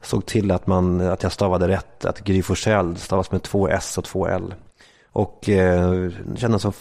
[0.02, 3.98] Såg till att, man, att jag stavade rätt, att Gry Forssell stavas med två S
[3.98, 4.54] och två L.
[5.12, 6.74] Och eh, kände en så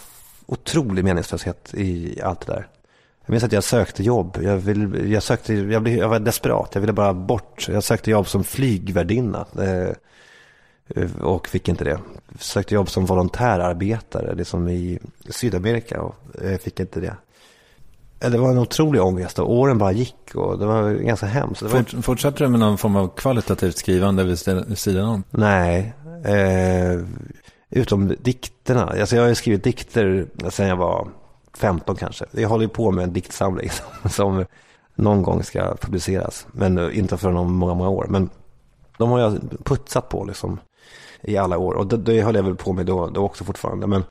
[0.47, 2.69] otrolig meningslöshet i allt det där.
[3.27, 4.39] Jag minns att jag sökte jobb.
[4.43, 6.71] Jag, vill, jag, sökte, jag, blev, jag var desperat.
[6.73, 7.69] Jag ville bara bort.
[7.69, 9.47] Jag sökte jobb som flygvärdinna.
[9.59, 9.95] Eh,
[11.21, 11.99] och fick inte det.
[12.39, 17.17] Sökte jobb som volontärarbetare liksom i Sydamerika och eh, fick inte det.
[18.21, 21.63] Eh, det var en otrolig ångest och åren bara gick och det var ganska hemskt.
[21.63, 22.03] Det var...
[22.03, 24.39] Fortsatte du med någon form av kvalitativt skrivande vid
[24.79, 25.23] sidan om?
[25.31, 25.95] Nej,
[26.25, 27.01] eh,
[27.71, 28.95] utom dikterna.
[29.01, 31.09] Alltså jag har skrivit dikter sedan jag var
[31.57, 32.25] 15 kanske.
[32.31, 34.45] Jag håller på med en diktsamling som, som
[34.95, 36.47] någon gång ska publiceras.
[36.53, 38.07] Men inte förrän om många, många år.
[38.09, 38.31] Men
[38.99, 40.59] de har jag putsat på liksom
[41.27, 41.75] i alla år.
[41.75, 43.87] Och det, det höll jag väl på med då, då också fortfarande.
[43.87, 44.05] Men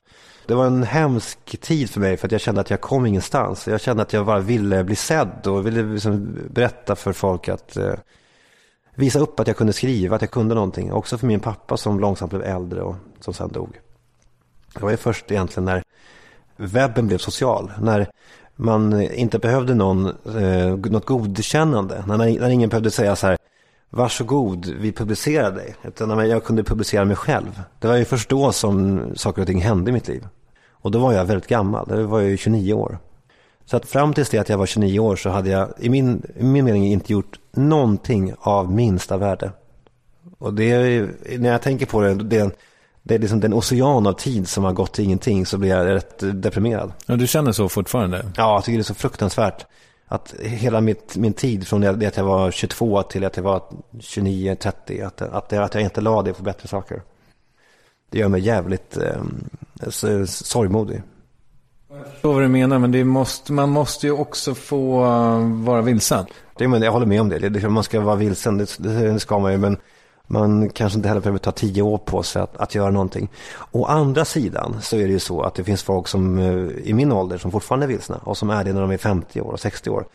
[0.46, 3.68] det var en hemsk tid för mig för att jag kände att jag kom ingenstans.
[3.68, 7.76] Jag kände att jag bara ville bli sedd och ville liksom berätta för folk att
[7.76, 7.94] eh,
[8.94, 10.92] visa upp att jag kunde skriva, att jag kunde någonting.
[10.92, 13.80] Också för min pappa som långsamt blev äldre och som sen dog.
[14.74, 15.82] Det var ju först egentligen när
[16.56, 17.72] webben blev social.
[17.80, 18.10] När
[18.56, 22.04] man inte behövde någon, eh, något godkännande.
[22.06, 23.38] När, när ingen behövde säga så här
[23.90, 25.74] varsågod, vi publicerar dig.
[25.82, 27.62] Utan jag kunde publicera mig själv.
[27.78, 30.26] Det var ju först då som saker och ting hände i mitt liv.
[30.70, 32.98] Och då var jag väldigt gammal, då var jag ju 29 år.
[33.64, 36.22] Så att fram tills det att jag var 29 år så hade jag i min,
[36.36, 39.52] i min mening inte gjort någonting av minsta värde.
[40.38, 42.58] Och det är, när jag tänker på det, det,
[43.02, 45.86] det är liksom den ocean av tid som har gått till ingenting så blir jag
[45.86, 46.92] rätt deprimerad.
[47.06, 48.26] Ja, du känner så fortfarande?
[48.36, 49.66] Ja, jag tycker det är så fruktansvärt
[50.08, 53.62] att hela mitt, min tid från det att jag var 22 till att jag var
[54.00, 57.02] 29, 30, att, att, att jag inte la det för bättre saker.
[58.10, 61.02] Det gör mig jävligt eh, sorgmodig.
[61.88, 65.82] Jag förstår vad du menar, men det måste, man måste ju också få uh, vara
[65.82, 66.26] vilsen.
[66.56, 67.48] Det, men jag håller med om det.
[67.48, 69.58] det man ska vara vilsen, det, det ska man ju.
[69.58, 69.76] Men
[70.26, 73.28] man kanske inte heller behöver ta tio år på sig att, att göra någonting.
[73.70, 76.92] Å andra sidan så är det ju så att det finns folk som eh, i
[76.94, 79.52] min ålder som fortfarande är vilsna och som är det när de är 50 år
[79.52, 80.06] och 60 år.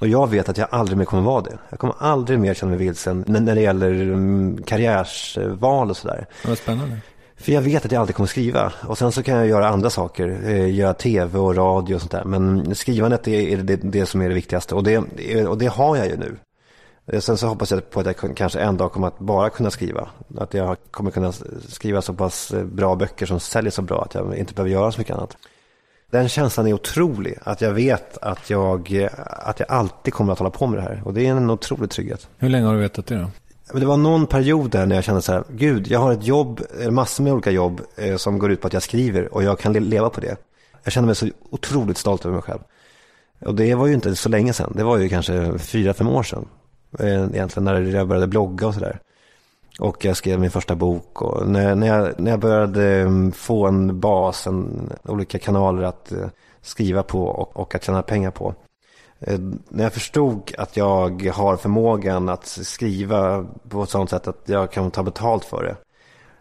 [0.00, 1.58] Och jag vet att jag aldrig mer kommer vara det.
[1.70, 6.26] Jag kommer aldrig mer känna mig vilsen när, det gäller um, karriärsval och sådär.
[6.46, 7.00] Vad spännande.
[7.36, 8.72] För jag vet att jag alltid kommer skriva.
[8.86, 10.40] Och sen så kan jag göra andra saker.
[10.44, 12.24] Eh, göra tv och radio och sånt där.
[12.24, 14.74] Men skrivandet är det, det som är det viktigaste.
[14.74, 14.98] Och det,
[15.46, 16.36] och det har jag ju nu.
[17.06, 19.70] Eh, sen så hoppas jag på att jag kanske en dag kommer att bara kunna
[19.70, 20.08] skriva.
[20.38, 21.32] Att jag kommer kunna
[21.68, 24.92] skriva så pass eh, bra böcker som säljer så bra att jag inte behöver göra
[24.92, 25.36] så mycket annat.
[26.10, 27.38] Den känslan är otrolig.
[27.42, 31.02] Att jag vet att jag, att jag alltid kommer att hålla på med det här.
[31.04, 32.28] Och det är en otrolig trygghet.
[32.38, 33.30] Hur länge har du vetat det då?
[33.78, 36.60] Det var någon period där när jag kände så här, gud, jag har ett jobb,
[36.90, 39.72] massor med olika jobb eh, som går ut på att jag skriver och jag kan
[39.72, 40.36] leva på det.
[40.84, 42.60] Jag kände mig så otroligt stolt över mig själv.
[43.40, 46.22] Och det var ju inte så länge sedan, det var ju kanske fyra, fem år
[46.22, 46.46] sedan.
[46.98, 49.00] Eh, egentligen när jag började blogga och sådär.
[49.80, 53.66] Och jag skrev min första bok och när, när, jag, när jag började mm, få
[53.66, 56.28] en bas, en, olika kanaler att eh,
[56.62, 58.54] skriva på och, och att tjäna pengar på.
[59.20, 64.42] Eh, när jag förstod att jag har förmågan att skriva på ett sådant sätt att
[64.44, 65.76] jag kan ta betalt för det.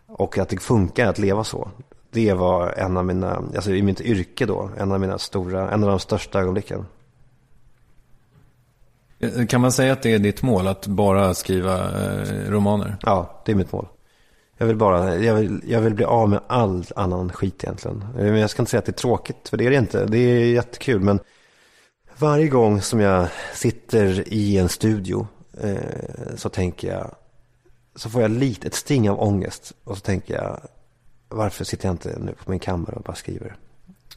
[0.08, 1.70] Och att det funkar att leva så.
[2.12, 5.84] Det var en av mina, alltså i mitt yrke då, en av mina stora, en
[5.84, 6.86] av de största ögonblicken.
[9.26, 12.98] Eh, kan man säga att det är ditt mål att bara skriva eh, romaner?
[13.02, 13.88] Ja, det är mitt mål.
[14.58, 18.02] Jag vill bara, jag vill, jag vill bli av med all annan skit egentligen.
[18.02, 20.06] Eh, men jag ska inte säga att det är tråkigt, för det är det inte.
[20.06, 21.20] Det är jättekul, men
[22.18, 25.28] varje gång som jag sitter i en studio
[25.62, 27.16] eh, så tänker jag,
[27.96, 29.74] så får jag lite, ett sting av ångest.
[29.84, 30.60] Och så tänker jag,
[31.30, 33.56] varför sitter jag inte nu på min kammare och bara skriver?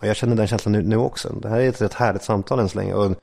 [0.01, 1.33] Och jag känner den känslan nu, nu också.
[1.43, 2.95] Det här är ett rätt härligt samtal än så länge.
[2.95, 3.15] Och,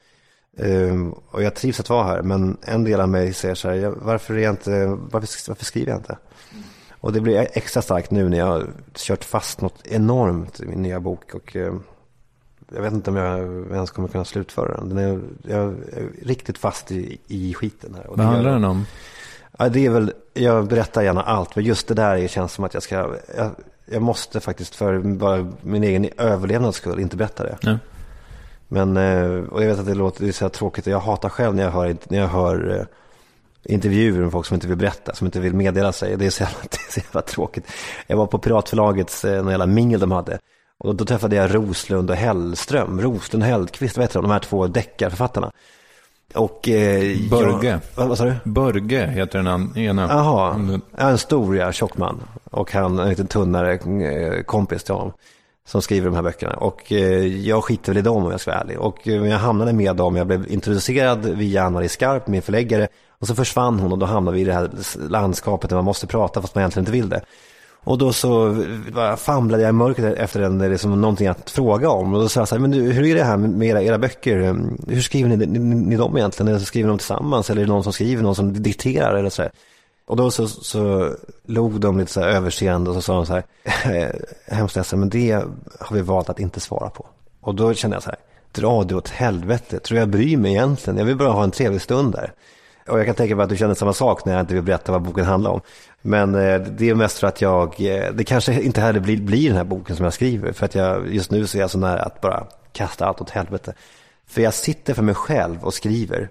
[0.58, 2.22] eh, och jag trivs att vara här.
[2.22, 5.92] Men en del av mig säger så här, varför, är jag inte, varför, varför skriver
[5.92, 6.18] jag inte?
[7.06, 10.82] Och det blir extra starkt nu när jag har kört fast något enormt i min
[10.82, 11.34] nya bok.
[11.34, 11.74] Och eh,
[12.74, 13.40] jag vet inte om jag
[13.72, 14.90] ens kommer kunna slutföra den.
[14.90, 18.06] den är, jag är riktigt fast i, i skiten här.
[18.10, 18.86] Vad handlar den om?
[19.58, 22.74] Ja, det är väl, jag berättar gärna allt, men just det där känns som att
[22.74, 22.96] jag ska,
[23.38, 23.52] jag,
[23.86, 27.58] jag måste faktiskt för bara min egen överlevnads skull inte berätta det.
[27.62, 27.78] Ja.
[28.68, 31.30] Men, eh, och jag vet att det låter det är så tråkigt och jag hatar
[31.30, 32.86] själv när jag hör, när jag hör eh,
[33.74, 36.18] intervjuer med folk som inte vill berätta, som inte vill meddela sig.
[36.18, 37.72] Det är så jävla, det är så jävla tråkigt.
[38.08, 40.40] Jag var på Piratförlagets, eh, någon jävla mingel de hade.
[40.78, 44.40] Och då träffade jag Roslund och Hellström, Roslund och Hellqvist, vad heter de, de här
[44.40, 45.52] två deckarförfattarna.
[46.34, 46.70] Och...
[46.70, 47.80] Eh, Börge.
[47.96, 48.36] Jag, vad, sa du?
[48.44, 50.08] Börge heter den ena.
[50.10, 52.22] Jaha, en stor ja, tjock man.
[52.44, 55.14] Och han, en lite tunnare kompis till honom.
[55.68, 56.54] Som skriver de här böckerna.
[56.54, 58.80] Och eh, jag skiter väl i dem om jag ska vara ärlig.
[58.80, 62.88] Och eh, jag hamnade med dem, jag blev introducerad via Ann-Marie Skarp, min förläggare.
[63.20, 64.70] Och så försvann hon och då hamnade vi i det här
[65.10, 67.22] landskapet där man måste prata fast man egentligen inte vill det.
[67.86, 68.50] Och då så
[68.98, 72.14] eh, famlade jag i mörkret efter en, liksom, någonting att fråga om.
[72.14, 73.98] Och då sa jag så här, men du, hur är det här med era, era
[73.98, 74.56] böcker?
[74.88, 76.60] Hur skriver ni, ni, ni dem egentligen?
[76.60, 77.50] Skriver ni dem tillsammans?
[77.50, 79.16] Eller är det någon som skriver, någon som dikterar?
[79.16, 79.52] Eller så här.
[80.08, 81.16] Och då så, så
[81.46, 83.44] log de lite så här överseende och så sa de så här,
[84.48, 85.32] hemskt ledsen, men det
[85.80, 87.08] har vi valt att inte svara på.
[87.42, 88.20] Och då kände jag så här,
[88.52, 90.98] dra det åt helvete, tror jag bryr mig egentligen?
[90.98, 92.34] Jag vill bara ha en trevlig stund där.
[92.88, 94.92] Och jag kan tänka mig att du känner samma sak när jag inte vill berätta
[94.92, 95.62] vad boken handlar om.
[96.02, 99.48] Men eh, det är mest för att jag, eh, det kanske inte heller blir, blir
[99.48, 100.52] den här boken som jag skriver.
[100.52, 103.30] För att jag just nu så är jag så nära att bara kasta allt åt
[103.30, 103.74] helvete.
[104.28, 106.30] För jag sitter för mig själv och skriver.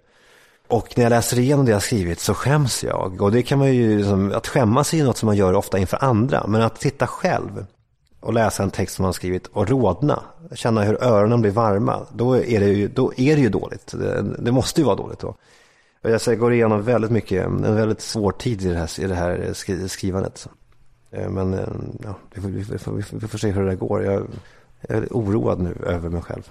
[0.69, 3.23] Och när jag läser igenom det jag skrivit så skäms jag.
[3.23, 5.79] Och det kan man ju, liksom, att skämmas är ju något som man gör ofta
[5.79, 6.47] inför andra.
[6.47, 7.67] Men att sitta själv
[8.21, 10.23] och läsa en text som man skrivit och rodna,
[10.53, 13.87] känna hur öronen blir varma, då är det ju, då är det ju dåligt.
[13.87, 15.35] Det, det måste ju vara dåligt då.
[16.03, 19.53] Jag går igenom väldigt mycket, en väldigt svår tid i det här, i det här
[19.89, 20.49] skrivandet.
[21.11, 21.69] Eh, men eh,
[22.05, 24.05] ja, vi, får, vi, får, vi får se hur det går.
[24.05, 24.27] Jag,
[24.81, 26.51] jag är oroad nu över mig själv.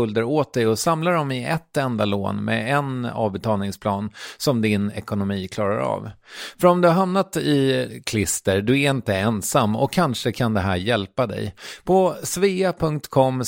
[0.01, 4.91] skulder åt dig och samla dem i ett enda lån med en avbetalningsplan som din
[4.91, 6.09] ekonomi klarar av.
[6.59, 10.59] För om du har hamnat i klister, du är inte ensam och kanske kan det
[10.59, 11.55] här hjälpa dig.
[11.83, 13.43] På svea.com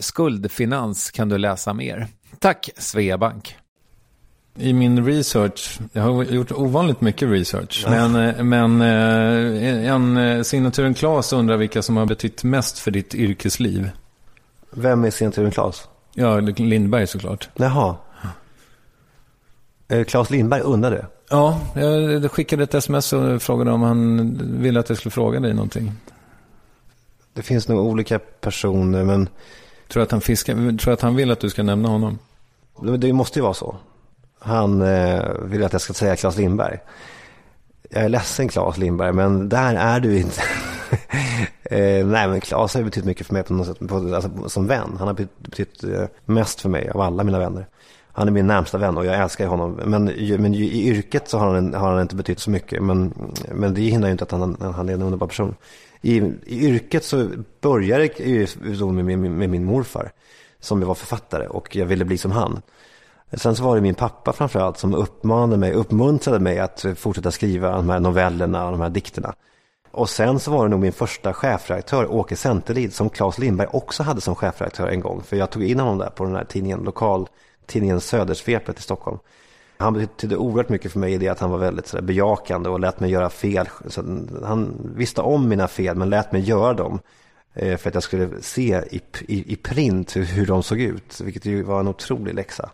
[0.00, 2.06] skuldfinans kan du läsa mer.
[2.38, 3.56] Tack Sveabank!
[4.58, 7.90] I min research, jag har gjort ovanligt mycket research, ja.
[7.90, 12.90] men, eh, men eh, en eh, signaturen Klas undrar vilka som har betytt mest för
[12.90, 13.90] ditt yrkesliv.
[14.70, 15.88] Vem är signaturen Klas?
[16.18, 17.48] Ja, Lindberg såklart.
[17.54, 17.96] Jaha.
[20.06, 21.06] Claes Lindberg undrade?
[21.30, 25.54] Ja, jag skickade ett sms och frågade om han ville att jag skulle fråga dig
[25.54, 25.92] någonting.
[27.32, 29.28] Det finns nog olika personer, men...
[29.88, 32.18] Tror att han, fiskar, tror att han vill att du ska nämna honom?
[32.98, 33.76] Det måste ju vara så.
[34.38, 36.78] Han eh, vill att jag ska säga Claes Lindberg.
[37.90, 40.42] Jag är ledsen Claes Lindberg, men där är du inte.
[41.62, 44.66] eh, nej, men Claes har betytt mycket för mig på något sätt, på, alltså, som
[44.66, 44.96] vän.
[44.98, 47.66] Han har betytt eh, mest för mig av alla mina vänner.
[48.12, 49.80] Han är min närmsta vän och jag älskar honom.
[49.84, 50.04] Men,
[50.38, 52.82] men i yrket så har han, har han inte betytt så mycket.
[52.82, 53.14] Men,
[53.52, 55.54] men det hindrar ju inte att han, han är en underbar person.
[56.00, 56.16] I,
[56.46, 57.28] i yrket så
[57.60, 58.48] började det
[58.80, 60.12] med, med, med min morfar.
[60.60, 62.62] Som var författare och jag ville bli som han.
[63.32, 67.70] Sen så var det min pappa framförallt som uppmanade mig, uppmuntrade mig att fortsätta skriva
[67.70, 69.34] de här novellerna och de här dikterna.
[69.96, 74.02] Och sen så var det nog min första chefredaktör, Åke Centerlid, som Claes Lindberg också
[74.02, 75.22] hade som chefredaktör en gång.
[75.22, 79.18] För jag tog in honom där på den här tidningen, lokaltidningen Södersvepet i Stockholm.
[79.78, 82.80] Han betydde oerhört mycket för mig i det att han var väldigt sådär bejakande och
[82.80, 83.68] lät mig göra fel.
[83.86, 84.02] Så
[84.44, 86.98] han visste om mina fel men lät mig göra dem.
[87.54, 91.44] Eh, för att jag skulle se i, i, i print hur de såg ut, vilket
[91.44, 92.70] ju var en otrolig läxa.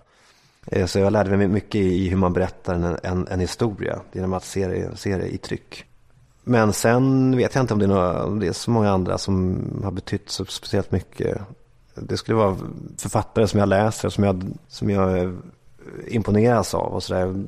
[0.66, 4.32] Eh, så jag lärde mig mycket i hur man berättar en, en, en historia genom
[4.32, 5.84] att se det, se det i tryck.
[6.45, 9.18] Men sen vet jag inte om det, är några, om det är så många andra
[9.18, 11.38] som har betytt så speciellt mycket.
[11.95, 12.57] Det skulle vara
[12.99, 15.36] författare som jag läser, som jag, som jag
[16.07, 17.45] imponeras av och sådär.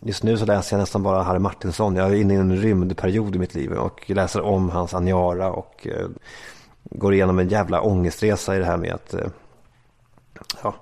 [0.00, 1.96] Just nu så läser jag nästan bara Harry Martinsson.
[1.96, 5.86] Jag är inne i en rymdperiod i mitt liv och läser om hans Aniara och
[5.86, 6.08] eh,
[6.84, 9.26] går igenom en jävla ångestresa i det här med att eh,
[10.62, 10.74] ja,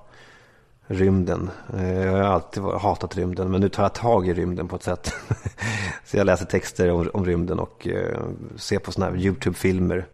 [0.86, 1.50] rymden.
[1.76, 4.82] Eh, jag har alltid hatat rymden men nu tar jag tag i rymden på ett
[4.82, 5.14] sätt.
[6.04, 8.18] Så jag läser texter om, om rymden och uh,
[8.56, 10.06] ser på sådana här YouTube-filmer.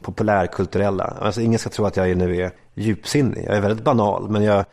[0.00, 1.04] Populärkulturella.
[1.04, 3.44] Alltså ingen ska tro att jag nu är djupsinnig.
[3.46, 4.64] Jag är väldigt banal men jag,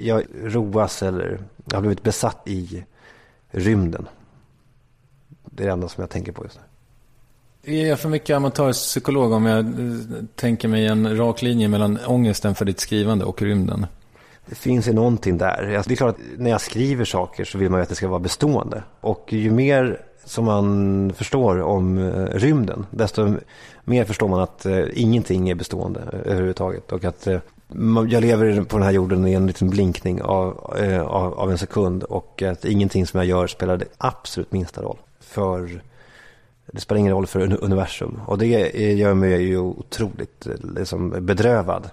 [0.00, 2.84] jag roas eller jag har blivit besatt i
[3.50, 4.08] rymden.
[5.44, 6.62] Det är det enda som jag tänker på just nu.
[7.80, 9.64] Är jag för mycket amatörpsykolog om jag eh,
[10.34, 13.86] tänker mig en rak linje mellan ångesten för ditt skrivande och rymden?
[14.48, 15.74] Det finns ju någonting där.
[15.76, 17.94] Alltså, det är klart att när jag skriver saker så vill man ju att det
[17.94, 18.82] ska vara bestående.
[19.00, 23.34] Och ju mer som man förstår om eh, rymden, desto
[23.84, 26.92] mer förstår man att eh, ingenting är bestående eh, överhuvudtaget.
[26.92, 27.38] Och att eh,
[28.08, 31.58] jag lever på den här jorden i en liten blinkning av, eh, av, av, en
[31.58, 34.98] sekund och att ingenting som jag gör spelar det absolut minsta roll.
[35.20, 35.82] För
[36.72, 38.20] det spelar ingen roll för universum.
[38.26, 40.46] Och det gör mig ju otroligt
[40.76, 41.90] liksom, bedrövad.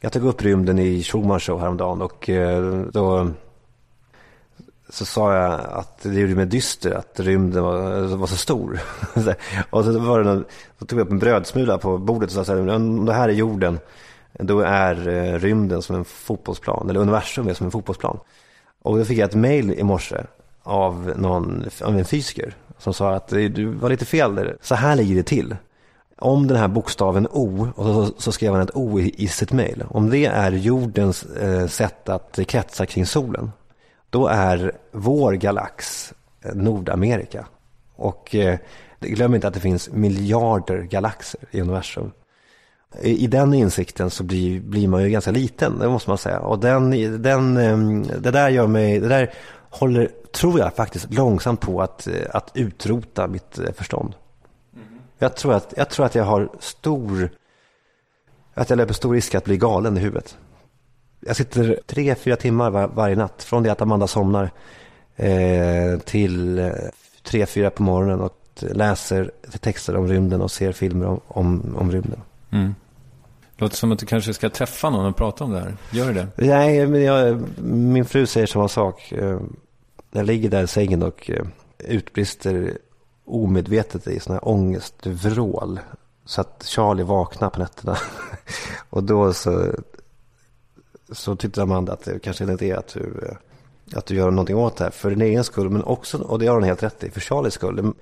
[0.00, 3.30] Jag tog upp rymden i Schumann show häromdagen och eh, då
[4.88, 8.80] så sa jag att det gjorde mig dyster att rymden var, var så stor.
[9.70, 10.44] och så, var det någon,
[10.78, 13.32] så tog jag upp en brödsmula på bordet och sa att om det här är
[13.32, 13.78] jorden,
[14.32, 18.18] då är eh, rymden som en fotbollsplan, eller universum är som en fotbollsplan.
[18.82, 20.16] Och då fick jag ett mail i morse
[20.62, 24.56] av, någon, av en fysiker som sa att du var lite fel där.
[24.60, 25.56] Så här ligger det till.
[26.20, 29.52] Om den här bokstaven O, och så, så skrev han ett O i, i sitt
[29.52, 33.50] mejl, Om det är jordens eh, sätt att kretsa kring solen,
[34.10, 36.12] då är vår galax
[36.44, 37.46] eh, Nordamerika.
[37.96, 38.58] Och eh,
[39.00, 42.12] glöm inte att det finns miljarder galaxer i universum.
[43.02, 46.40] I, I den insikten så blir, blir man ju ganska liten, det måste man säga.
[46.40, 46.90] Och den,
[47.22, 49.32] den, eh, det där gör mig, det där
[49.70, 54.14] håller, tror jag faktiskt, långsamt på att, att utrota mitt eh, förstånd.
[55.18, 57.30] Jag tror, att, jag tror att jag har stor,
[58.54, 60.38] att jag löper stor risk att bli galen i huvudet.
[61.20, 63.42] Jag sitter tre, fyra timmar var, varje natt.
[63.42, 64.50] Från det att Amanda somnar
[65.16, 66.70] eh, till eh,
[67.22, 71.92] tre, fyra på morgonen och läser texter om rymden och ser filmer om, om, om
[71.92, 72.20] rymden.
[72.50, 72.74] Mm.
[73.56, 75.76] Låter som att du kanske ska träffa någon och prata om det här.
[75.90, 76.28] Gör det?
[76.36, 79.12] Nej, men jag, min fru säger samma sak.
[79.12, 79.40] Eh,
[80.10, 81.44] jag ligger där i sängen och eh,
[81.78, 82.78] utbrister
[83.28, 85.80] omedvetet i sådana här ångestvrål.
[86.24, 87.96] Så att Charlie vaknade på nätterna.
[88.90, 89.74] och då så,
[91.12, 93.34] så tyckte Amanda att det kanske är en idé att du,
[93.94, 94.90] att du gör någonting åt det här.
[94.90, 97.54] För din egen skull, men också, och det har hon helt rätt i, för Charlies
[97.54, 97.92] skull.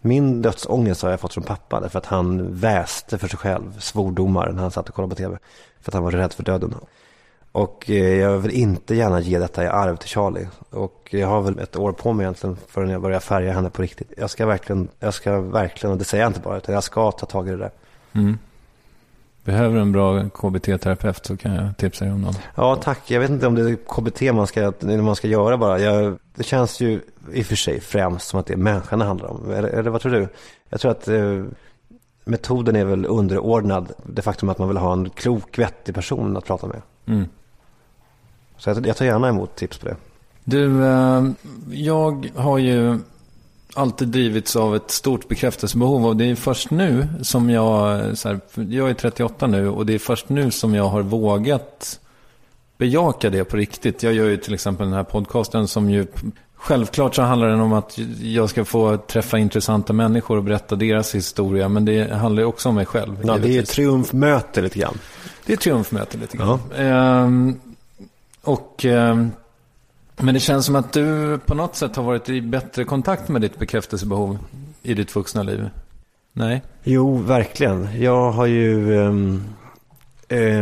[0.00, 4.52] Min dödsångest har jag fått från pappa därför att han väste för sig själv svordomar
[4.52, 5.38] när han satt och kollade på tv.
[5.80, 6.74] För att han var rädd för döden.
[7.56, 10.48] Och eh, jag vill inte gärna ge detta i arv till Charlie.
[10.70, 13.82] Och jag har väl ett år på mig egentligen förrän jag börjar färga henne på
[13.82, 14.12] riktigt.
[14.16, 17.12] Jag ska verkligen, jag ska verkligen, och det säger jag inte bara, utan jag ska
[17.12, 17.70] ta tag i det där.
[18.12, 18.38] Mm.
[19.44, 22.34] Behöver en bra KBT-terapeut så kan jag tipsa dig om någon.
[22.54, 23.10] Ja, tack.
[23.10, 25.78] Jag vet inte om det är KBT man ska, man ska göra bara.
[25.78, 27.00] Jag, det känns ju
[27.32, 29.50] i och för sig främst som att det är människan det handlar om.
[29.50, 30.28] Eller, eller vad tror du?
[30.68, 31.44] Jag tror att eh,
[32.24, 36.46] metoden är väl underordnad det faktum att man vill ha en klok, vettig person att
[36.46, 36.82] prata med.
[37.06, 37.28] Mm.
[38.58, 39.96] Så jag, tar gärna emot tips på det.
[40.44, 41.24] Du, eh,
[41.70, 42.98] jag har ju
[43.74, 48.40] alltid drivits av ett stort bekräftelsebehov och det är först nu som jag, så här,
[48.54, 52.00] jag är 38 nu och det är först nu som jag har vågat
[52.78, 54.02] bejaka det på riktigt.
[54.02, 56.06] Jag gör ju till exempel den här podcasten som ju
[56.58, 61.14] Självklart så handlar den om att jag ska få träffa intressanta människor och berätta deras
[61.14, 61.68] historia.
[61.68, 63.16] Men det handlar ju också om mig själv.
[63.24, 64.98] Ja, det är triumfmöte lite grann.
[65.46, 66.58] Det är triumfmöte lite grann.
[66.70, 66.82] Ja.
[66.82, 67.60] Ehm,
[68.46, 69.30] och, ehm,
[70.16, 73.40] men det känns som att du på något sätt har varit i bättre kontakt med
[73.40, 74.38] ditt bekräftelsebehov
[74.82, 75.68] i ditt vuxna liv.
[76.32, 76.62] Nej?
[76.84, 77.88] Jo, verkligen.
[78.00, 79.44] Jag har ju um,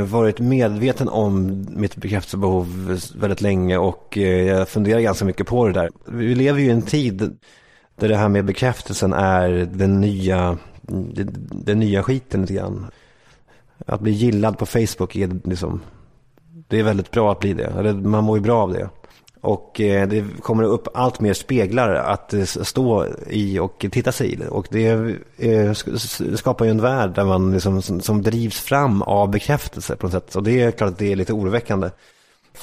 [0.06, 5.72] varit medveten om mitt bekräftelsebehov väldigt länge och uh, jag funderar ganska mycket på det
[5.72, 5.90] där.
[6.06, 7.38] Vi lever ju i en tid
[7.96, 12.86] där det här med bekräftelsen är den nya, den, den nya skiten lite grann.
[13.86, 15.80] Att bli gillad på Facebook är liksom
[16.68, 17.94] det är väldigt bra att bli det.
[17.94, 18.88] Man mår ju bra av det.
[19.44, 24.32] Och eh, det kommer upp allt mer speglar att eh, stå i och titta sig
[24.32, 24.38] i.
[24.50, 25.72] Och det eh,
[26.36, 30.36] skapar ju en värld där man liksom, som drivs fram av bekräftelse på något sätt.
[30.36, 31.90] Och det är klart att det är lite oroväckande.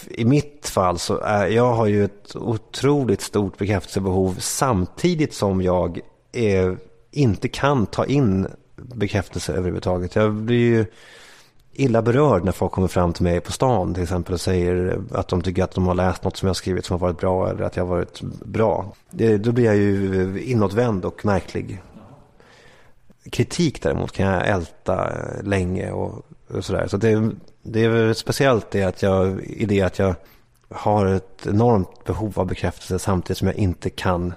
[0.10, 5.99] I mitt fall så är jag har ju ett otroligt stort bekräftelsebehov samtidigt som jag
[7.12, 10.16] inte kan ta in bekräftelse överhuvudtaget.
[10.16, 10.86] Jag blir ju
[11.74, 15.28] illa berörd när folk kommer fram till mig på stan till exempel och säger att
[15.28, 17.49] de tycker att de har läst något som jag har skrivit som har varit bra
[17.49, 18.93] eller att jag har varit bra.
[19.09, 21.82] Det, då blir jag ju inåtvänd och märklig.
[23.32, 25.11] Kritik däremot kan jag älta
[25.43, 26.88] länge och, och sådär.
[26.88, 27.30] Så det,
[27.61, 30.15] det är speciellt det att jag, i det att jag
[30.69, 34.34] har ett enormt behov av bekräftelse samtidigt som jag inte kan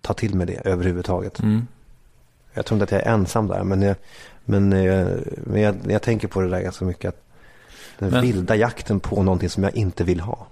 [0.00, 1.38] ta till mig det överhuvudtaget.
[1.38, 1.66] Mm.
[2.54, 3.96] Jag tror inte att jag är ensam där, men jag,
[4.46, 7.08] men, eh, men jag, jag tänker på det där ganska mycket.
[7.08, 7.22] Att
[7.98, 10.46] den men, vilda jakten på någonting som jag inte vill ha.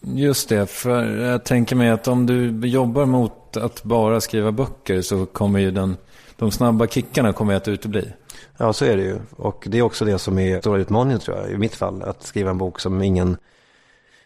[0.00, 5.02] Just det, för jag tänker mig att om du jobbar mot att bara skriva böcker
[5.02, 5.96] så kommer ju den,
[6.36, 8.12] de snabba kickarna kommer att utebli.
[8.56, 9.18] Ja, så är det ju.
[9.36, 12.02] Och det är också det som är stora utmaningen tror jag, i mitt fall.
[12.02, 13.36] Att skriva en bok som ingen,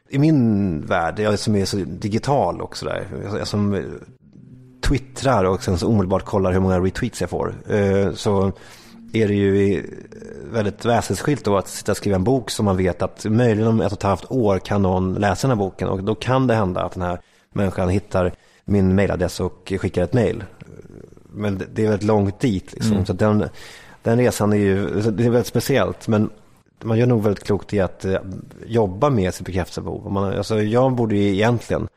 [0.08, 3.06] i min värld, jag som är så digital och sådär.
[3.38, 3.84] Jag som
[4.80, 7.54] twittrar och sen så omedelbart kollar hur många retweets jag får.
[7.68, 8.52] Eh, så
[9.12, 9.86] är det ju
[10.52, 13.80] väldigt väsensskilt då att sitta och skriva en bok som man vet att möjligen om
[13.80, 16.54] ett och ett halvt år kan någon läsa den här boken och då kan det
[16.54, 17.20] hända att den här
[17.52, 18.32] människan hittar
[18.64, 20.44] min mailadress och skickar ett mail.
[21.32, 22.92] Men det är väldigt långt dit liksom.
[22.92, 23.06] Mm.
[23.06, 23.44] Så den,
[24.02, 26.30] den resan är ju, det är väldigt speciellt men
[26.84, 28.20] man gör nog väldigt klokt i att eh,
[28.66, 30.12] jobba med sitt bekräftelsebehov.
[30.12, 31.88] Man, alltså jag borde ju egentligen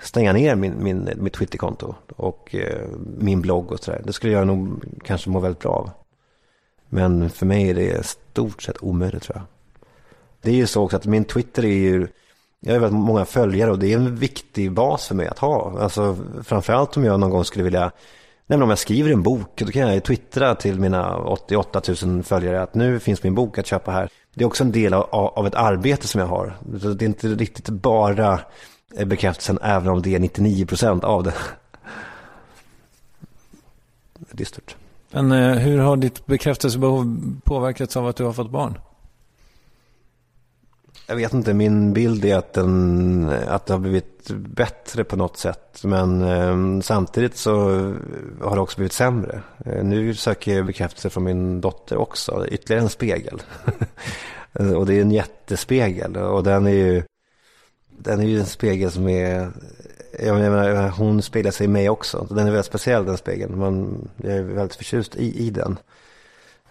[0.00, 2.88] stänga ner min, min, mitt Twitterkonto och eh,
[3.18, 4.02] min blogg och sådär.
[4.04, 5.90] Det skulle jag nog kanske må väldigt bra av.
[6.94, 9.44] Men för mig är det stort sett omöjligt tror jag.
[10.42, 12.08] Det är ju så också att min Twitter är ju,
[12.60, 15.80] jag har väldigt många följare och det är en viktig bas för mig att ha.
[15.80, 17.90] Alltså framförallt om jag någon gång skulle vilja,
[18.46, 22.62] nej om jag skriver en bok, då kan jag twittra till mina 88 000 följare
[22.62, 24.08] att nu finns min bok att köpa här.
[24.34, 26.56] Det är också en del av, av ett arbete som jag har.
[26.94, 28.40] Det är inte riktigt bara
[28.96, 31.34] eh, bekräftelsen även om det är 99 procent av det.
[34.30, 34.76] Dystert.
[35.14, 38.78] Men eh, hur har ditt bekräftelsebehov påverkats av att du har fått barn?
[41.06, 45.36] Jag vet inte, min bild är att, den, att det har blivit bättre på något
[45.36, 45.80] sätt.
[45.84, 47.52] Men eh, samtidigt så
[48.40, 49.42] har det också blivit sämre.
[49.64, 53.42] Eh, nu söker jag bekräftelse från min dotter också, ytterligare en spegel.
[54.76, 57.02] och det är en jättespegel och den är ju,
[57.98, 59.52] den är ju en spegel som är
[60.18, 62.26] jag menar, hon speglar sig i mig också.
[62.30, 63.58] Den är väldigt speciell den spegeln.
[63.58, 65.78] Man, jag är väldigt förtjust i, i den.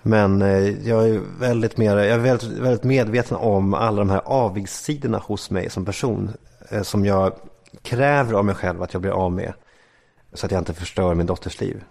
[0.02, 4.22] Men eh, jag är väldigt, mer, jag är väldigt, väldigt medveten om alla de här
[4.26, 6.32] avigsidorna hos mig som person.
[6.70, 7.34] Eh, som jag
[7.82, 9.54] kräver av mig själv att jag blir av med.
[10.34, 11.84] Så att jag inte förstör min dotters liv.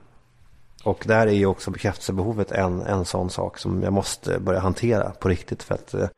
[0.84, 5.11] Och där är ju också bekräftelsebehovet en, en sån sak som jag måste börja hantera
[5.11, 5.62] på riktigt.
[5.62, 6.09] För att eh,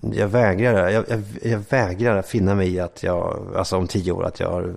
[0.00, 4.24] jag vägrar, jag, jag, jag, vägrar finna mig i att jag, alltså om tio år,
[4.24, 4.74] att jag har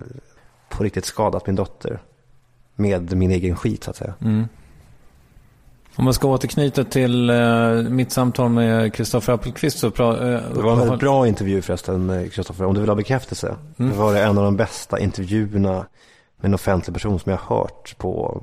[0.68, 1.98] på riktigt skadat min dotter.
[2.78, 4.14] Med min egen skit så att säga.
[4.20, 4.48] Mm.
[5.96, 9.90] Om man ska återknyta till eh, mitt samtal med Kristoffer Appelqvist så...
[9.90, 12.64] Pra, eh, det var en väldigt bra intervju förresten, Kristoffer.
[12.64, 13.56] Om du vill ha bekräftelse.
[13.76, 13.90] Mm.
[13.90, 15.86] Det var det en av de bästa intervjuerna
[16.36, 18.42] med en offentlig person som jag har hört på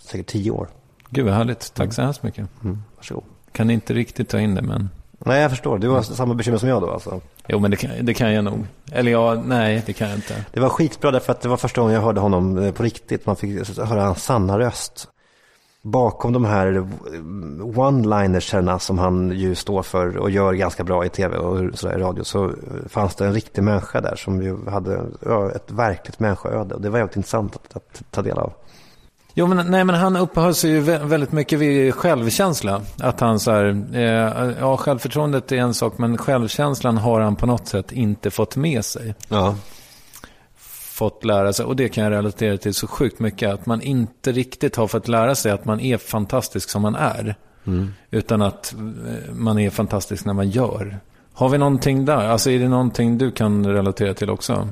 [0.00, 0.68] säkert tio år.
[1.10, 1.74] Gud vad härligt.
[1.74, 1.92] Tack mm.
[1.92, 2.48] så hemskt mycket.
[2.64, 2.82] Mm.
[2.96, 3.24] Varsågod.
[3.52, 4.90] Kan inte riktigt ta in det men...
[5.18, 5.78] Nej, jag förstår.
[5.78, 7.20] Du har samma bekymmer som jag då alltså?
[7.46, 8.66] Jo, men det kan, det kan jag nog.
[8.92, 10.44] Eller ja, nej, det kan jag inte.
[10.52, 13.26] Det var skitbra därför att det var första gången jag hörde honom eh, på riktigt.
[13.26, 15.08] Man fick höra hans sanna röst.
[15.82, 16.88] Bakom de här
[17.78, 22.02] one-linerserna som han ju står för och gör ganska bra i tv och sådär i
[22.02, 22.52] radio så
[22.88, 26.74] fanns det en riktig människa där som ju hade ja, ett verkligt människoöde.
[26.74, 28.52] Och det var jävligt intressant att, att ta del av.
[29.38, 32.82] Jo, men, nej, men han uppehöll sig ju väldigt mycket vid självkänsla.
[32.98, 37.46] Att han så här, eh, ja, självförtroendet är en sak, men självkänslan har han på
[37.46, 39.14] något sätt inte fått med sig.
[39.28, 39.54] Ja.
[40.92, 44.32] Fått lära sig, och det kan jag relatera till så sjukt mycket, att man inte
[44.32, 47.34] riktigt har fått lära sig att man är fantastisk som man är.
[47.66, 47.94] Mm.
[48.10, 50.98] Utan att eh, man är fantastisk när man gör.
[51.32, 52.28] Har vi någonting där?
[52.28, 54.68] Alltså är det någonting du kan relatera till också?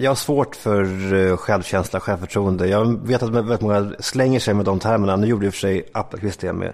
[0.00, 2.66] Jag har svårt för eh, självkänsla, självförtroende.
[2.68, 5.16] Jag vet att väldigt många slänger sig med de termerna.
[5.16, 6.72] Nu gjorde i och för sig Appelqvist det med.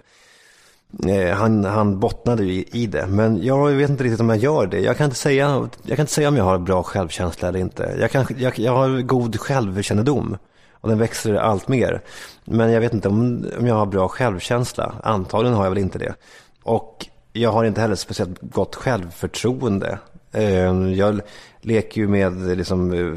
[1.06, 3.06] Eh, han, han bottnade ju i det.
[3.06, 4.80] Men jag vet inte riktigt om jag gör det.
[4.80, 7.96] Jag kan inte säga, jag kan inte säga om jag har bra självkänsla eller inte.
[8.00, 10.36] Jag, kan, jag, jag har god självkännedom.
[10.72, 12.02] Och den växer allt mer.
[12.44, 14.94] Men jag vet inte om, om jag har bra självkänsla.
[15.02, 16.14] Antagligen har jag väl inte det.
[16.62, 19.98] Och jag har inte heller speciellt gott självförtroende.
[20.32, 21.20] Eh, jag
[21.64, 23.12] leker ju med liksom, eh,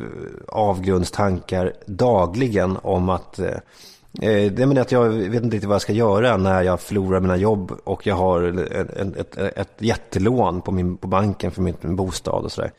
[0.48, 3.58] avgrundstankar dagligen om att eh,
[4.12, 7.38] det är att jag vet inte riktigt vad jag ska göra när jag förlorar mina
[7.38, 8.42] jobb och jag har
[8.72, 12.72] ett, ett, ett jättelån på, min, på banken för min, min bostad och sådär.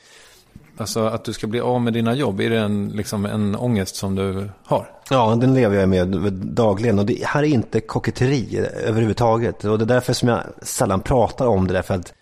[0.77, 3.97] Alltså att du ska bli av med dina jobb, är det en, liksom en ångest
[3.97, 4.91] som du har?
[5.11, 9.65] Ja, den lever jag med dagligen och det här är inte koketteri överhuvudtaget.
[9.65, 12.13] Och det är därför som jag sällan pratar om det, därför att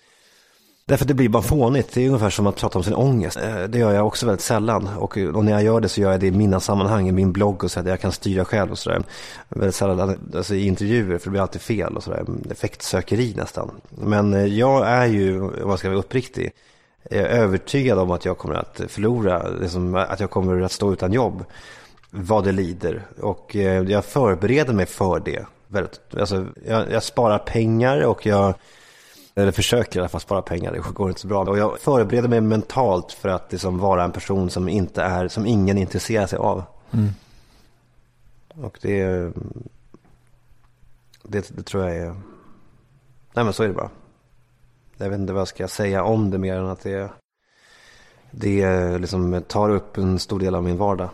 [0.89, 1.95] Därför att det blir bara fånigt.
[1.95, 3.37] Det är ungefär som att prata om sin ångest.
[3.37, 4.89] Eh, det gör jag också väldigt sällan.
[4.99, 7.33] Och, och, när jag gör det så gör jag det i mina sammanhang, i min
[7.33, 9.03] blogg och så att jag kan styra själv och sådär.
[9.49, 12.25] Väldigt sällan alltså, i intervjuer, för det blir alltid fel och sådär.
[12.51, 13.71] Effektsökeri nästan.
[13.89, 16.53] Men eh, jag är ju, om man ska vara uppriktig,
[17.11, 21.13] är övertygad om att jag kommer att förlora, liksom, att jag kommer att stå utan
[21.13, 21.45] jobb.
[22.11, 23.03] Vad det lider.
[23.21, 25.47] Och eh, jag förbereder mig för det.
[25.69, 28.55] Väldigt, alltså, jag, jag sparar pengar och jag
[29.37, 31.45] eller försöker i alla fall spara pengar, det går inte så bra.
[31.45, 35.47] Och jag förbereder mig mentalt för att liksom vara en person som inte är, som
[35.47, 36.63] ingen intresserar sig av.
[36.93, 37.09] Mm.
[38.63, 39.33] Och det,
[41.23, 42.15] det, det tror jag är,
[43.33, 43.91] nej men så är det bara.
[44.97, 47.11] Jag vet inte vad jag ska säga om det mer än att det,
[48.31, 51.09] det liksom tar upp en stor del av min vardag.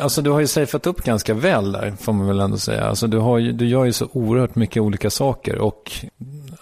[0.00, 2.84] Alltså du har ju safeat upp ganska väl där, får man väl ändå säga.
[2.84, 5.58] Alltså du, har ju, du gör ju så oerhört mycket olika saker.
[5.58, 5.92] Och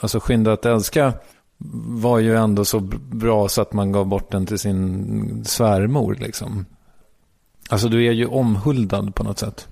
[0.01, 1.13] alltså Skynda att älska
[1.87, 2.81] var ju ändå så
[3.11, 6.17] bra så att man gav bort den till sin svärmor.
[6.21, 6.67] Liksom.
[7.69, 9.69] Alltså du är ju omhuldad på något sätt.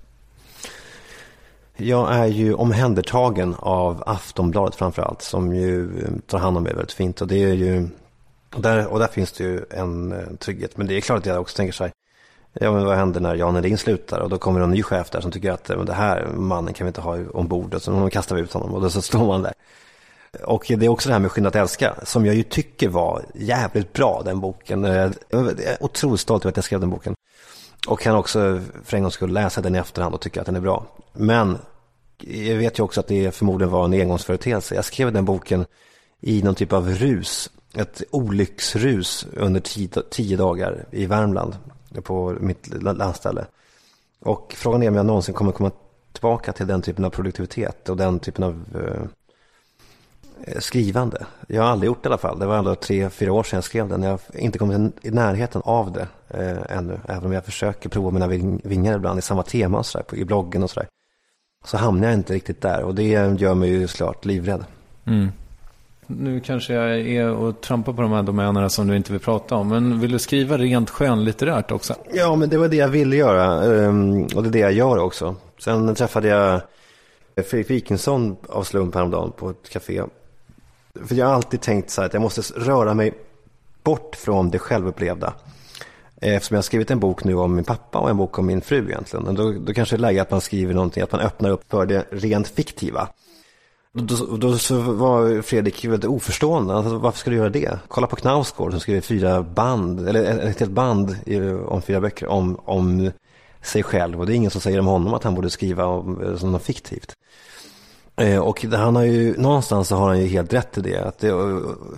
[1.76, 5.22] Jag är ju omhändertagen av Aftonbladet framför allt.
[5.22, 7.20] Som ju eh, tar hand om mig väldigt fint.
[7.20, 7.88] Och det är ju
[8.54, 10.76] Och där, och där finns det ju en eh, trygghet.
[10.76, 11.92] Men det är klart att jag också tänker så här.
[12.60, 14.20] Ja, men vad händer när Jan Edin slutar?
[14.20, 16.84] Och då kommer en ny chef där som tycker att men det här mannen kan
[16.84, 17.74] vi inte ha ombord.
[17.74, 19.52] Och så kastar vi ut honom och då så står man där.
[20.44, 23.24] Och det är också det här med Skynda att älska, som jag ju tycker var
[23.34, 24.84] jävligt bra, den boken.
[24.84, 25.12] Jag är
[25.80, 27.14] otroligt stolt över att jag skrev den boken.
[27.88, 30.56] Och kan också för en gångs skull läsa den i efterhand och tycka att den
[30.56, 30.86] är bra.
[31.12, 31.58] Men
[32.18, 34.74] jag vet ju också att det förmodligen var en engångsföreteelse.
[34.74, 35.66] Jag skrev den boken
[36.20, 41.56] i någon typ av rus, ett olycksrus under tio, tio dagar i Värmland
[42.02, 43.46] på mitt landställe.
[44.20, 45.70] Och frågan är om jag någonsin kommer komma
[46.12, 49.02] tillbaka till den typen av produktivitet och den typen av eh,
[50.44, 51.26] eh, skrivande.
[51.46, 52.38] Jag har aldrig gjort det i alla fall.
[52.38, 54.02] Det var ändå tre, fyra år sedan jag skrev den.
[54.02, 57.00] Jag har inte kommit i närheten av det eh, ännu.
[57.08, 58.26] Även om jag försöker prova mina
[58.62, 60.88] vingar ibland i samma tema och så där, i bloggen och sådär.
[61.64, 64.64] Så hamnar jag inte riktigt där och det gör mig ju såklart livrädd.
[65.04, 65.28] Mm.
[66.10, 69.54] Nu kanske jag är och trampar på de här domänerna som du inte vill prata
[69.54, 69.68] om.
[69.68, 71.94] Men vill du skriva rent skönlitterärt också?
[72.12, 73.74] Ja, men det var det jag ville göra.
[73.74, 75.36] Ehm, och det är det jag gör också.
[75.58, 76.60] Sen träffade jag
[77.36, 80.02] Fredrik Wikingsson av slump häromdagen på ett café.
[81.06, 83.14] För jag har alltid tänkt så här att jag måste röra mig
[83.82, 85.32] bort från det självupplevda.
[86.20, 88.60] Eftersom jag har skrivit en bok nu om min pappa och en bok om min
[88.60, 89.34] fru egentligen.
[89.34, 91.86] Då, då kanske det är läge att man skriver någonting, att man öppnar upp för
[91.86, 93.08] det rent fiktiva.
[93.92, 96.74] Då, då så var Fredrik väldigt oförstående.
[96.74, 97.78] Alltså, varför ska du göra det?
[97.88, 101.16] Kolla på Knausgård som skriver fyra band, eller ett helt band
[101.66, 103.10] om fyra böcker om, om
[103.62, 104.20] sig själv.
[104.20, 106.62] Och det är ingen som säger om honom att han borde skriva om, som något
[106.62, 107.14] fiktivt.
[108.16, 111.04] Eh, och han har ju, någonstans så har han ju helt rätt i det.
[111.04, 111.28] Att det.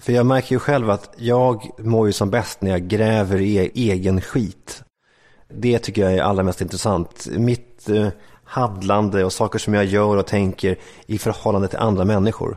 [0.01, 3.57] För jag märker ju själv att jag mår ju som bäst när jag gräver i
[3.57, 4.83] e, egen skit.
[5.55, 7.29] Det tycker jag är allra mest intressant.
[7.31, 8.09] Mitt eh,
[8.51, 10.77] handlande och saker som jag gör och tänker
[11.07, 12.57] i förhållande till andra människor.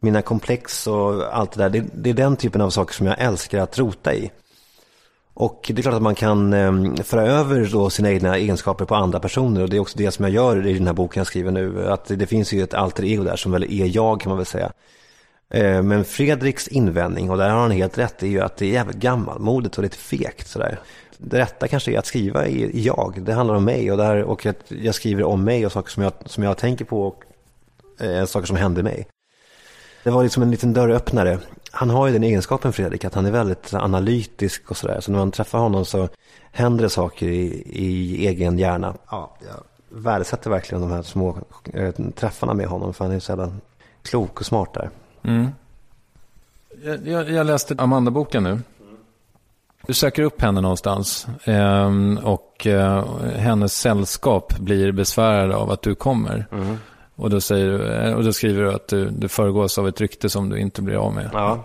[0.00, 1.70] Mina komplex och allt det där.
[1.70, 4.30] Det, det är den typen av saker som jag älskar att rota i.
[5.34, 8.94] Och det är klart att man kan eh, föra över då sina egna egenskaper på
[8.94, 11.26] andra personer och det är också det som jag gör i den här boken jag
[11.26, 11.88] skriver nu.
[11.88, 14.46] Att det finns ju ett alter ego där som väl är jag kan man väl
[14.46, 14.72] säga.
[15.50, 18.70] Eh, men Fredriks invändning, och där har han helt rätt, är ju att det är
[18.70, 20.80] jävligt gammalmodigt och lite fegt sådär.
[21.18, 24.46] Det rätta kanske är att skriva i jag, det handlar om mig och, där, och
[24.46, 27.24] att jag skriver om mig och saker som jag, som jag tänker på och
[28.04, 29.06] eh, saker som händer mig.
[30.04, 31.38] Det var liksom en liten dörröppnare
[31.70, 35.00] han har ju den egenskapen Fredrik, att han är väldigt analytisk och sådär.
[35.00, 36.08] Så när man träffar honom så
[36.52, 38.94] händer det saker i, i egen hjärna.
[39.10, 39.64] Ja, jag
[40.02, 41.38] värdesätter verkligen de här små
[41.72, 43.52] äh, träffarna med honom, för han är så jävla
[44.02, 44.90] klok och smart där.
[45.22, 45.48] Mm.
[46.84, 48.60] Jag, jag, jag läste Amanda-boken nu.
[49.86, 51.90] Du söker upp henne någonstans eh,
[52.22, 53.04] och eh,
[53.36, 56.46] hennes sällskap blir besvärade av att du kommer.
[56.52, 56.76] Mm.
[57.16, 60.28] Och då, säger eh, och då skriver du att du, du föregås av ett rykte
[60.28, 61.30] som du inte blir av med.
[61.32, 61.64] Ja.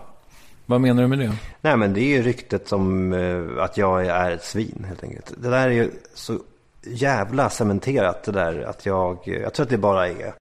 [0.66, 1.32] Vad menar du med det?
[1.60, 5.32] Nej men det är ju ryktet som uh, att jag är ett svin helt enkelt.
[5.36, 6.38] Det där är ju så
[6.86, 10.34] jävla cementerat det där att jag, jag tror att det bara är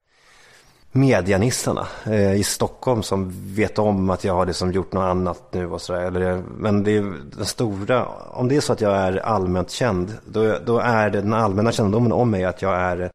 [0.96, 5.68] medianissarna eh, i Stockholm som vet om att jag har liksom gjort något annat nu
[5.68, 6.42] och sådär.
[6.58, 10.58] Men det är den stora, om det är så att jag är allmänt känd, då,
[10.66, 13.12] då är det den allmänna kännedomen om mig att jag är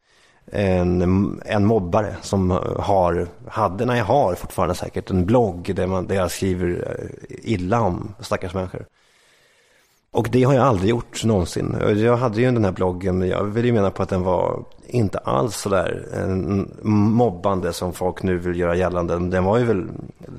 [0.52, 6.14] en, en mobbare som har, hade, nej har fortfarande säkert en blogg där, man, där
[6.14, 8.86] jag skriver eh, illa om stackars människor.
[10.10, 11.76] Och det har jag aldrig gjort någonsin.
[11.96, 14.64] Jag hade ju den här bloggen, men jag vill ju mena på att den var
[14.86, 16.26] inte alls sådär eh,
[16.90, 19.18] mobbande som folk nu vill göra gällande.
[19.18, 19.88] Den var ju väl,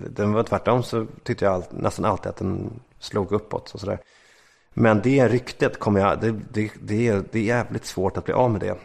[0.09, 3.99] den var tvärtom så tyckte jag all, nästan alltid att den slog uppåt och sådär.
[4.73, 8.33] Men det ryktet kommer jag, det, det, det, är, det är jävligt svårt att bli
[8.33, 8.75] av med det.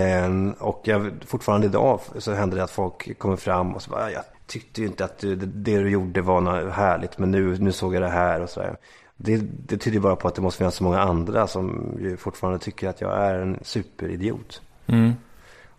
[0.00, 4.10] Eh, och jag, fortfarande idag så händer det att folk kommer fram och så bara,
[4.10, 7.56] jag tyckte ju inte att du, det, det, du gjorde var något härligt, men nu,
[7.58, 8.76] nu såg jag det här och sådär.
[9.22, 12.58] Det, det tyder bara på att det måste finnas så många andra som ju fortfarande
[12.58, 14.62] tycker att jag är en superidiot.
[14.86, 15.12] Mm.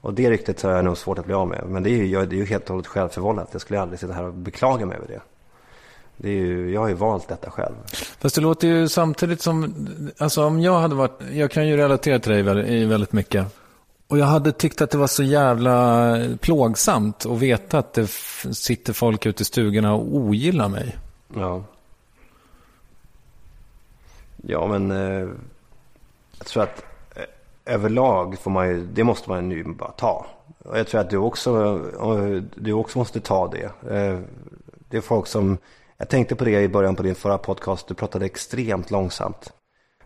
[0.02, 1.64] Och det ryktet har jag nog svårt att bli av med.
[1.68, 3.50] Men det är ju, det är ju helt och hållet självförvållat.
[3.52, 5.22] Jag skulle aldrig sitta här och beklaga mig över det.
[6.18, 7.76] det är ju, jag har ju valt detta själv.
[8.20, 9.76] Fast det låter ju samtidigt som,
[10.18, 13.46] alltså om jag hade varit, jag kan ju relatera till dig väldigt, väldigt mycket.
[14.08, 18.08] Och jag hade tyckt att det var så jävla plågsamt att veta att det
[18.54, 20.98] sitter folk ute i stugorna och ogillar mig.
[21.36, 21.64] Ja.
[24.42, 25.30] Ja, men eh,
[26.38, 26.84] jag tror att
[27.16, 30.26] eh, överlag får man ju, det måste man ju bara ta.
[30.66, 31.78] Och jag tror att du också,
[32.56, 33.96] du också måste ta det.
[33.96, 34.20] Eh,
[34.89, 35.58] det är folk som,
[35.98, 39.54] jag tänkte på det i början på din förra podcast, du pratade extremt långsamt.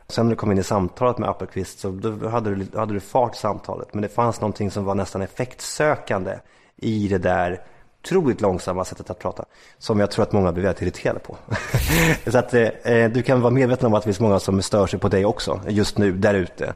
[0.08, 3.00] Sen när du kom in i samtalet med Appelqvist så då hade du, hade du
[3.00, 3.94] fart i samtalet.
[3.94, 6.40] Men det fanns någonting som var nästan effektsökande
[6.76, 7.64] i det där
[8.06, 9.46] otroligt långsamma sättet att prata.
[9.78, 11.38] Som jag tror att många blir väldigt irriterade på.
[12.32, 12.70] så att eh,
[13.14, 15.62] du kan vara medveten om att det finns många som stör sig på dig också,
[15.68, 16.74] just nu, där ute.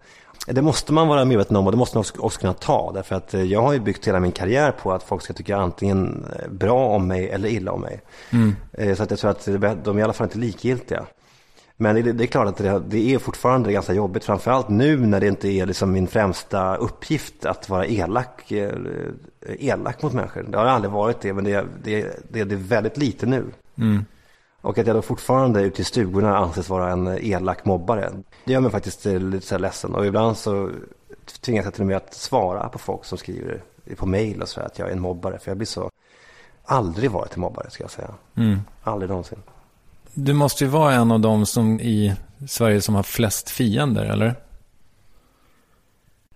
[0.48, 2.92] Det måste man vara medveten om och det måste man också, också kunna ta.
[2.94, 5.58] Därför att eh, jag har ju byggt hela min karriär på att folk ska tycka
[5.58, 8.02] antingen eh, bra om mig eller illa om mig.
[8.30, 8.56] Mm.
[8.74, 9.46] Eh, Så att jag tror att
[9.84, 11.06] de är i alla fall inte likgiltiga.
[11.82, 15.20] Men det, det är klart att det, det är fortfarande ganska jobbigt, framförallt nu när
[15.20, 18.72] det inte är liksom min främsta uppgift att vara elak, eh,
[19.60, 20.46] elak mot människor.
[20.50, 23.46] Det har aldrig varit det, men det, det, det, det är väldigt lite nu.
[23.78, 24.06] Mm.
[24.62, 28.12] Och att jag då fortfarande ute i stugorna anses vara en elak mobbare.
[28.46, 29.96] Det gör mig faktiskt eh, lite så här ledsen.
[29.96, 30.70] Och ibland så
[31.42, 33.62] tvingas jag till och med att svara på folk som skriver
[33.98, 35.40] på mail och så här att jag är en mobbare.
[35.40, 35.90] För jag blir så,
[36.66, 38.14] aldrig varit en mobbare ska jag säga.
[38.36, 38.60] Mm.
[38.84, 39.40] Aldrig någonsin.
[40.14, 42.16] Du måste ju vara en av dem som i
[42.48, 44.36] Sverige som har flest fiender, eller?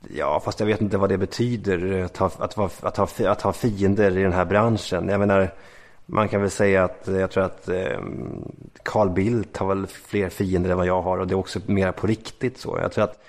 [0.10, 3.08] Ja, fast jag vet inte vad det betyder eh, att ha, att, ha, att, ha,
[3.28, 5.10] att ha fiender i den här branschen.
[5.10, 5.54] Jag menar,
[6.06, 8.00] man kan väl säga att eh, jag tror att eh,
[8.84, 11.92] Carl Bildt har väl fler fiender än vad jag har och det är också mer
[11.92, 12.80] på riktigt så.
[12.82, 13.24] Jag tror att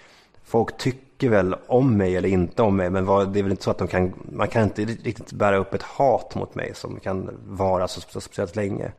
[0.44, 3.64] folk tycker väl om mig eller inte om mig, men vad, det är väl inte
[3.64, 7.00] så att de kan, man kan inte riktigt bära upp ett hat mot mig som
[7.00, 8.92] kan vara så, så speciellt länge.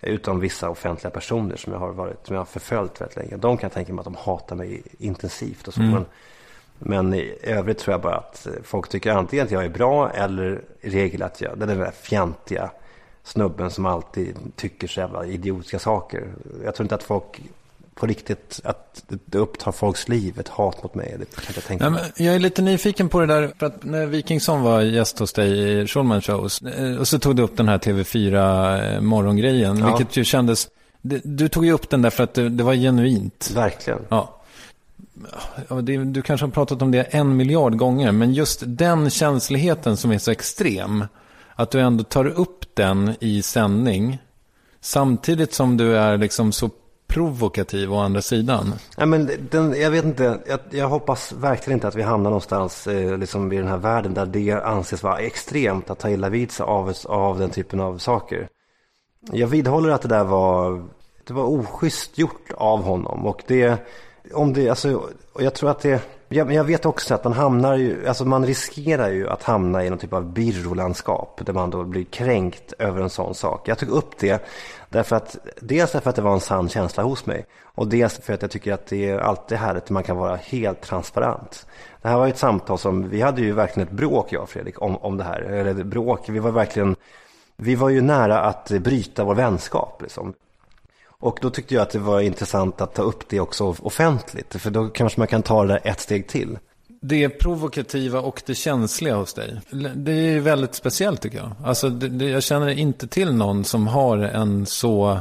[0.00, 3.36] Utom vissa offentliga personer som jag har varit, som jag har förföljt väldigt länge.
[3.36, 5.80] De kan jag tänka mig att de hatar mig intensivt och så.
[5.80, 5.92] Mm.
[5.92, 6.06] Men,
[6.78, 10.62] men i övrigt tror jag bara att folk tycker antingen att jag är bra eller
[10.80, 12.70] i regel att jag, den där fjantiga
[13.22, 16.28] snubben som alltid tycker så jävla idiotiska saker.
[16.64, 17.40] Jag tror inte att folk
[17.98, 21.16] på riktigt, att det upptar folks liv, ett hat mot mig.
[21.18, 22.12] Det kan jag tänka mig.
[22.16, 25.80] jag är lite nyfiken på det där, för att när Wikingsson var gäst hos dig
[25.82, 29.86] i Schulman Shows, eh, och så tog du upp den här TV4 eh, morgongrejen, Ja.
[29.96, 30.68] vilket ju kändes,
[31.22, 33.50] du tog ju upp den där för att det, var genuint.
[33.54, 33.98] Verkligen.
[34.08, 34.34] Ja.
[36.06, 40.18] Du kanske har pratat om det en miljard gånger, men just den känsligheten som är
[40.18, 41.04] så extrem,
[41.54, 44.18] att du ändå tar upp den i sändning,
[44.80, 46.70] samtidigt som du är liksom så
[47.08, 48.74] provokativ å andra sidan.
[48.96, 52.86] Ja, men den, jag vet inte, jag, jag hoppas verkligen inte att vi hamnar någonstans
[52.86, 56.52] eh, liksom i den här världen där det anses vara extremt att ta illa vid
[56.52, 58.48] sig av, av den typen av saker.
[59.32, 60.84] Jag vidhåller att det där var,
[61.24, 63.78] det var oschysst gjort av honom och det,
[64.34, 68.06] om det, alltså, jag tror att det, jag, jag vet också att man hamnar ju,
[68.08, 72.04] alltså man riskerar ju att hamna i någon typ av birrolandskap där man då blir
[72.04, 73.68] kränkt över en sån sak.
[73.68, 74.46] Jag tog upp det
[74.88, 78.32] därför att, dels därför att det var en sann känsla hos mig och dels för
[78.32, 81.66] att jag tycker att det är alltid härligt att man kan vara helt transparent.
[82.02, 84.48] Det här var ju ett samtal som, vi hade ju verkligen ett bråk jag och
[84.48, 86.96] Fredrik om, om det här, eller ett bråk, vi var verkligen,
[87.56, 90.34] vi var ju nära att bryta vår vänskap liksom.
[91.20, 94.56] Och då tyckte jag att det var intressant att ta upp det också offentligt.
[94.56, 96.58] För då kanske man kan ta det där ett steg till.
[97.08, 99.60] Det provokativa och det känsliga hos dig.
[99.94, 101.52] Det är ju väldigt speciellt tycker jag.
[101.64, 105.18] Alltså, det, det, jag känner inte till någon som har en så...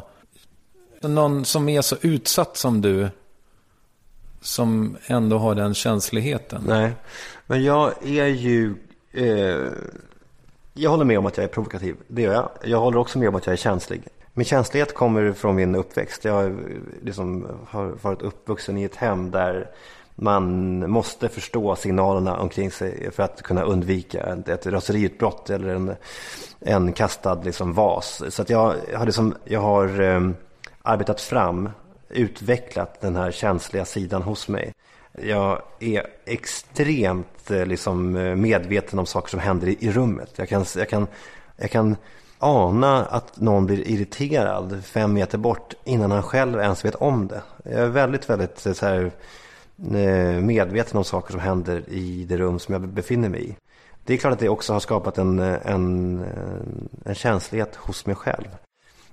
[1.02, 3.10] Någon som är så utsatt som du.
[4.42, 6.64] Som ändå har den känsligheten.
[6.68, 6.92] Nej,
[7.46, 8.76] men jag är ju...
[9.12, 9.72] Eh,
[10.74, 11.96] jag håller med om att jag är provokativ.
[12.08, 12.50] Det gör jag.
[12.64, 14.02] Jag håller också med om att jag är känslig.
[14.34, 16.26] Min känslighet kommer från min uppväxt.
[16.26, 16.58] Jag
[17.04, 19.68] liksom har varit uppvuxen i ett hem där
[20.20, 25.96] man måste förstå signalerna omkring sig för att kunna undvika ett, ett raseriutbrott eller en,
[26.60, 28.24] en kastad liksom vas.
[28.30, 30.36] Så att jag, jag har, liksom, jag har um,
[30.82, 31.70] arbetat fram,
[32.10, 34.74] utvecklat den här känsliga sidan hos mig.
[35.22, 38.12] Jag är extremt eh, liksom,
[38.42, 40.34] medveten om saker som händer i, i rummet.
[40.36, 41.08] Jag kan, jag, kan,
[41.58, 41.96] jag kan
[42.40, 47.42] ana att någon blir irriterad fem meter bort innan han själv ens vet om det.
[47.64, 49.12] Jag är väldigt, väldigt eh, så här,
[49.84, 53.56] Eh, medveten om saker som händer i det rum som jag befinner mig i.
[54.04, 58.06] Det är klart att det också har skapat en, eh, en, eh, en känslighet hos
[58.06, 58.48] mig själv.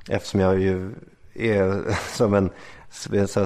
[0.09, 0.95] Eftersom jag ju
[1.35, 2.51] är som en,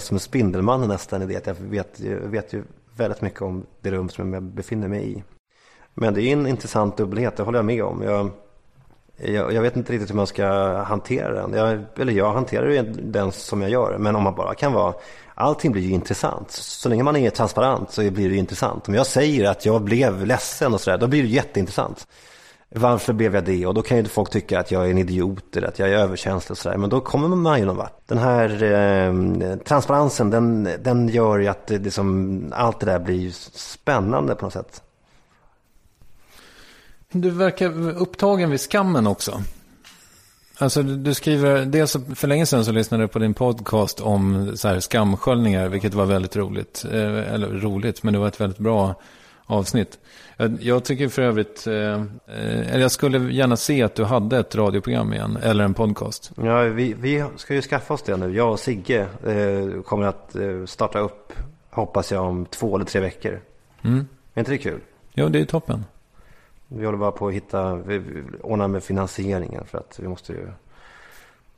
[0.01, 1.47] som en spindelman nästan i det.
[1.47, 2.62] Jag vet, jag vet ju
[2.97, 5.23] väldigt mycket om det rum som jag befinner mig i.
[5.95, 8.03] Men det är en intressant dubbelhet, det håller jag med om.
[8.03, 8.31] Jag,
[9.16, 10.47] jag, jag vet inte riktigt hur man ska
[10.83, 11.53] hantera den.
[11.53, 13.99] Jag, eller jag hanterar ju den som jag gör.
[13.99, 14.95] Men om man bara kan vara,
[15.39, 16.51] allting blir ju intressant.
[16.51, 18.89] Så länge man är transparent så blir det ju intressant.
[18.89, 22.07] Om jag säger att jag blev ledsen och sådär, då blir det jätteintressant.
[22.70, 23.66] Varför blev jag det?
[23.66, 25.95] Och då kan ju folk tycka att jag är en idiot eller att jag är
[25.95, 26.76] överkänslig och sådär.
[26.76, 28.01] Men då kommer man ju någon vart.
[28.07, 32.99] Den här eh, transparensen, den, den gör ju att det, det som, allt det där
[32.99, 34.82] blir spännande på något sätt.
[37.11, 39.43] Du verkar upptagen vid skammen också.
[40.61, 44.53] Alltså du du skriver, dels för länge sedan så lyssnade jag på din podcast om
[44.57, 46.85] så här skamsköljningar, vilket var väldigt roligt.
[46.93, 48.95] Eh, Eller roligt, men det var ett väldigt bra
[49.47, 49.99] avsnitt.
[50.37, 52.03] Jag, jag tycker för övrigt, eh, eh,
[52.73, 56.33] eller jag skulle gärna se att du hade ett radioprogram igen, eller en podcast.
[56.37, 58.37] Ja, vi, vi ska ju skaffa oss det nu.
[58.37, 61.33] Jag och Sigge eh, kommer att eh, starta upp,
[61.71, 63.41] hoppas jag, om två eller tre veckor.
[63.83, 64.07] Mm.
[64.35, 64.81] Är inte det kul?
[65.15, 65.85] Jo, det är toppen.
[66.69, 70.33] Vi håller bara på att hitta, vi, vi ordna med finansieringen för att vi måste
[70.33, 70.47] ju...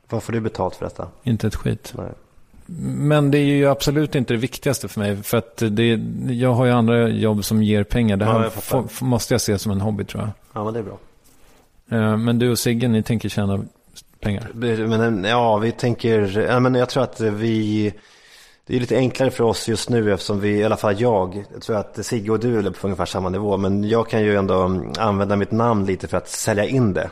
[0.09, 1.07] Vad får du betalt för detta?
[1.23, 1.93] Inte ett skit.
[1.97, 2.11] Nej.
[2.95, 5.23] Men det är ju absolut inte det viktigaste för mig.
[5.23, 5.99] För att det,
[6.29, 8.17] jag har ju andra jobb som ger pengar.
[8.17, 8.87] Det Ja, här jag fattar.
[8.87, 10.29] får- måste jag se som en hobby tror jag.
[10.53, 10.97] Ja, men det är bra.
[11.91, 13.63] Eh, Men du och Sigge, ni tänker tjäna
[14.19, 14.49] pengar.
[14.53, 17.93] Men ja, vi tänker, ja, men jag tror att vi,
[18.65, 21.61] det är lite enklare för oss just nu eftersom vi, i alla fall jag, jag
[21.61, 23.57] tror att Sigge och du är på ungefär samma nivå.
[23.57, 27.09] Men jag kan ju ändå använda mitt namn lite för att sälja in det.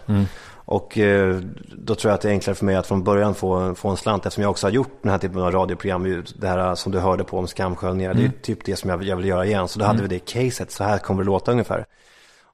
[0.71, 1.39] Och eh,
[1.75, 3.97] då tror jag att det är enklare för mig att från början få, få en
[3.97, 6.23] slant eftersom jag också har gjort den här typen av radioprogram.
[6.35, 8.13] Det här som du hörde på om skamsköljningar.
[8.13, 9.67] Det är typ det som jag, jag vill göra igen.
[9.67, 11.85] Så då hade vi det caset, så här kommer det låta ungefär.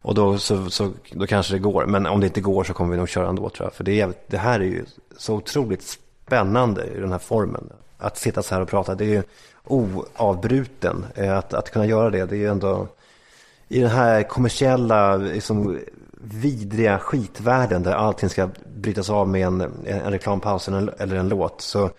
[0.02, 1.86] Och då, så, så, då kanske det går.
[1.86, 3.74] Men om det inte går så kommer vi nog köra ändå tror jag.
[3.74, 4.86] För det, är, det här är ju
[5.18, 7.70] så otroligt spännande i den här formen.
[7.98, 9.24] Att sitta så här och prata, det är ju
[9.64, 11.06] oavbruten.
[11.16, 12.88] Eh, Att, att kunna göra det, det är ju ändå
[13.68, 15.80] i den här kommersiella, liksom,
[16.22, 21.30] vidriga skitvärlden där allting ska brytas av med en, en reklampaus eller en, eller en
[21.30, 21.62] låt.
[21.62, 21.90] Så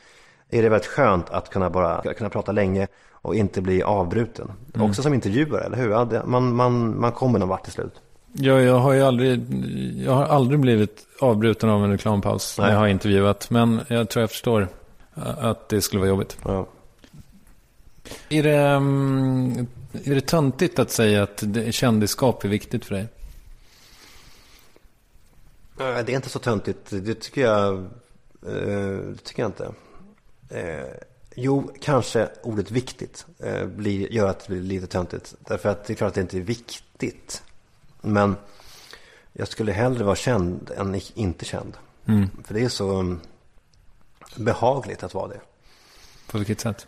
[0.51, 4.53] är det väldigt skönt att kunna bara kunna prata länge och inte bli avbruten.
[4.79, 6.27] Också som intervjuare, eller hur?
[6.27, 7.93] Man, man, man kommer någon vart till slut.
[8.33, 9.47] Ja, jag har ju aldrig,
[10.07, 13.51] jag har aldrig blivit avbruten av en reklampaus när jag har intervjuat.
[13.51, 14.69] Men jag tror jag förstår
[15.17, 16.39] att det skulle vara jobbigt.
[16.45, 16.67] Ja.
[18.29, 19.67] Är det, mm,
[20.05, 23.09] är det töntigt att säga att kändisskap är viktigt för dig?
[25.79, 26.91] Nej, Det är inte så töntigt.
[26.91, 27.75] Det tycker jag,
[28.47, 29.73] eh, det tycker jag inte.
[30.49, 30.87] Eh,
[31.35, 35.35] jo, kanske ordet viktigt eh, blir, gör att det blir lite töntigt.
[35.41, 37.43] Därför att det är klart att det inte är viktigt.
[38.01, 38.37] Men
[39.33, 41.77] jag skulle hellre vara känd än inte känd.
[42.45, 43.21] För det är så mm,
[44.37, 45.41] behagligt att vara det.
[46.27, 46.87] På vilket sätt?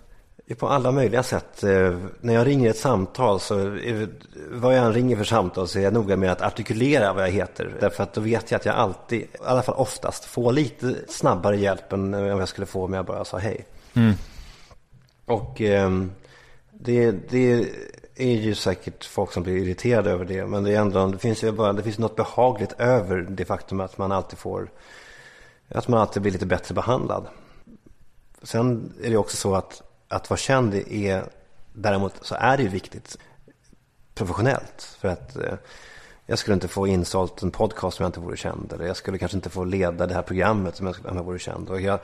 [0.59, 1.65] På alla möjliga sätt.
[1.65, 4.09] Eh, När jag ringer ett samtal så, är-
[4.51, 7.31] vad jag än ringer för samtal så är jag noga med att artikulera vad jag
[7.31, 7.77] heter.
[7.81, 11.57] Därför att då vet jag att jag alltid, i alla fall oftast, får lite snabbare
[11.57, 13.67] hjälp än om jag skulle få om jag bara sa hej.
[15.27, 16.13] Och ehm,
[16.73, 17.69] det, det
[18.17, 20.47] är ju säkert folk som blir irriterade över det.
[20.47, 23.81] Men det, är ändå, det finns ju bara, det finns något behagligt över det faktum
[23.81, 24.71] att man alltid får,
[25.69, 27.27] att man alltid blir lite bättre behandlad.
[28.43, 31.25] Sen är det också så att, att vara känd är,
[31.73, 33.19] däremot så är det ju viktigt
[34.15, 34.97] professionellt.
[35.01, 35.55] För att eh,
[36.27, 38.73] jag skulle inte få insålt en podcast om jag inte vore känd.
[38.73, 41.39] Eller jag skulle kanske inte få leda det här programmet om jag, om jag vore
[41.39, 41.71] känd.
[41.71, 41.99] Och jag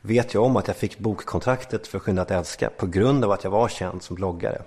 [0.00, 3.44] vet ju om att jag fick bokkontraktet för Skynda att älska på grund av att
[3.44, 4.62] jag var känd som bloggare.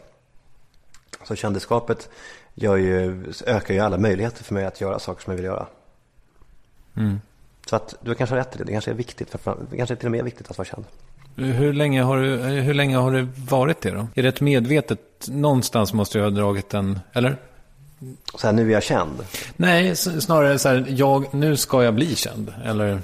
[1.23, 2.09] Så kändisskapet
[2.53, 5.67] ju, ökar ju alla möjligheter för mig att göra saker som jag vill göra.
[7.65, 8.63] Så att du kanske har rätt i det.
[8.63, 9.29] Det kanske är viktigt.
[9.29, 10.85] För, det kanske är till och med viktigt att vara känd.
[11.35, 14.07] Hur länge, har du, hur länge har det varit det då?
[14.15, 17.37] Är det ett medvetet, någonstans måste du ha dragit den, eller?
[18.35, 19.23] Så här, nu är jag känd.
[19.55, 22.99] Nej, snarare så här, jag, nu ska jag bli känd, eller?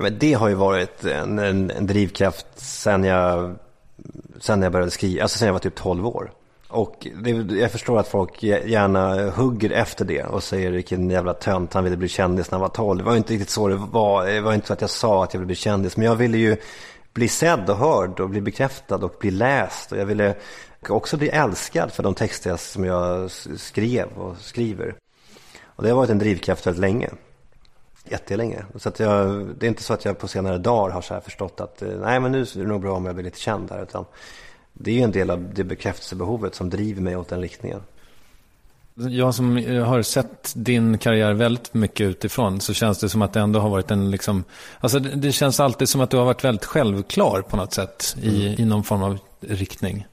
[0.00, 3.54] Men det har ju varit en, en, en drivkraft sen jag,
[4.40, 6.30] sen jag började skriva, alltså sen jag var typ 12 år.
[6.68, 11.74] Och det, jag förstår att folk gärna hugger efter det och säger vilken jävla tönt
[11.74, 12.98] han ville bli kändis när han var 12.
[12.98, 14.26] Det var ju inte riktigt så det var.
[14.26, 15.96] Det var inte så att jag sa att jag ville bli kändis.
[15.96, 16.56] Men jag ville ju
[17.14, 19.92] bli sedd och hörd och bli bekräftad och bli läst.
[19.92, 20.34] Och jag ville
[20.88, 24.94] också bli älskad för de texter som jag skrev och skriver.
[25.64, 27.10] Och det har varit en drivkraft väldigt länge.
[28.04, 28.64] Jättelänge.
[28.76, 31.20] Så att jag, det är inte så att jag på senare dagar har så här
[31.20, 33.70] förstått att eh, nej men nu är det nog bra om jag blir lite känd
[33.70, 33.82] här.
[33.82, 34.04] Utan
[34.72, 37.80] det är ju en del av det bekräftelsebehovet som driver mig åt den riktningen.
[38.96, 43.32] Jag som eh, har sett din karriär väldigt mycket utifrån så känns det som att
[43.32, 44.44] det ändå har varit en liksom,
[44.80, 48.16] alltså det, det känns alltid som att du har varit väldigt självklar på något sätt
[48.22, 50.06] i, i någon form av riktning.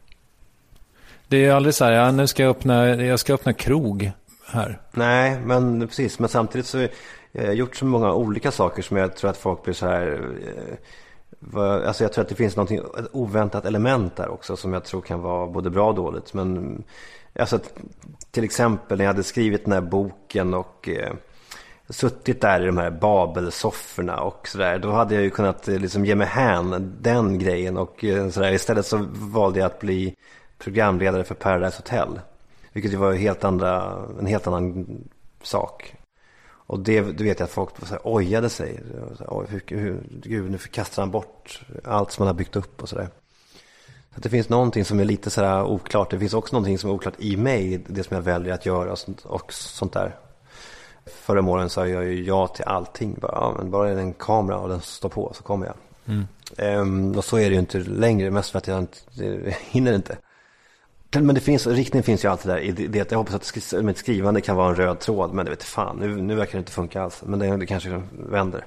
[1.27, 4.11] Det är ju aldrig så här, ja, nu ska jag öppna, jag ska öppna krog
[4.45, 4.81] här.
[4.91, 6.19] Nej, men precis.
[6.19, 6.89] Men samtidigt så har
[7.31, 10.31] jag gjort så många olika saker som jag tror att folk blir så här...
[10.57, 10.75] eh,
[11.55, 12.69] Alltså jag tror att det finns ett
[13.11, 16.33] oväntat element där också som jag tror kan vara både bra och dåligt.
[16.33, 16.83] Men
[17.39, 17.59] alltså
[18.31, 21.13] till exempel när jag hade skrivit den här boken och eh,
[21.89, 24.79] suttit där i de här babelsofforna och sådär.
[24.79, 28.51] Då hade jag ju kunnat eh, liksom ge mig hän den grejen och eh, sådär.
[28.51, 30.15] Istället så valde jag att bli
[30.57, 32.19] programledare för Paradise Hotel.
[32.73, 34.87] Vilket ju var helt andra, en helt annan
[35.43, 35.95] sak.
[36.71, 38.79] Och det, du vet jag att folk så här, ojade sig.
[39.17, 42.55] Så här, Oj, hur, hur, gud, nu kastar han bort allt som han har byggt
[42.55, 43.09] upp och sådär.
[44.11, 46.11] Så att det finns någonting som är lite sådär oklart.
[46.11, 48.91] Det finns också någonting som är oklart i mig, det som jag väljer att göra
[48.91, 50.15] och sånt, och sånt där.
[51.05, 53.17] Förra åren sa jag ju ja till allting.
[53.21, 55.75] Bara, ja, men bara är det en kamera och den står på så kommer jag.
[56.05, 56.27] Mm.
[56.57, 59.93] Ehm, och så är det ju inte längre, mest för att jag inte, jag hinner
[59.93, 60.17] inte.
[61.13, 63.35] Men det finns, riktningen finns ju alltid där i det, jag hoppas
[63.73, 65.33] att mitt skrivande kan vara en röd tråd.
[65.33, 67.23] Men det vet fan, nu, nu verkar det inte funka alls.
[67.25, 68.65] Men det, det kanske vänder.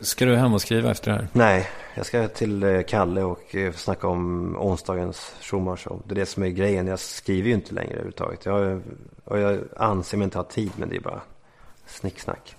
[0.00, 1.28] Ska du hem och skriva efter det här?
[1.32, 6.02] Nej, jag ska till eh, Kalle och eh, snacka om onsdagens Schumann show.
[6.06, 6.86] Det är det som är grejen.
[6.86, 8.46] Jag skriver ju inte längre överhuvudtaget.
[8.46, 8.82] Jag,
[9.24, 11.20] och jag anser mig inte ha tid, men det är bara
[11.86, 12.56] snicksnack.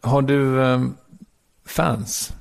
[0.00, 0.80] Har du eh,
[1.64, 2.32] fans?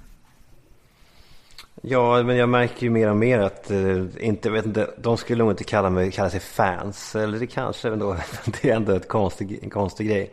[1.82, 5.44] Ja, men jag märker ju mer och mer att, eh, inte, vet inte, de skulle
[5.44, 7.16] nog inte kalla mig, kalla sig fans.
[7.16, 8.16] Eller det kanske ändå,
[8.62, 10.32] det är ändå ett konstig, en konstig grej.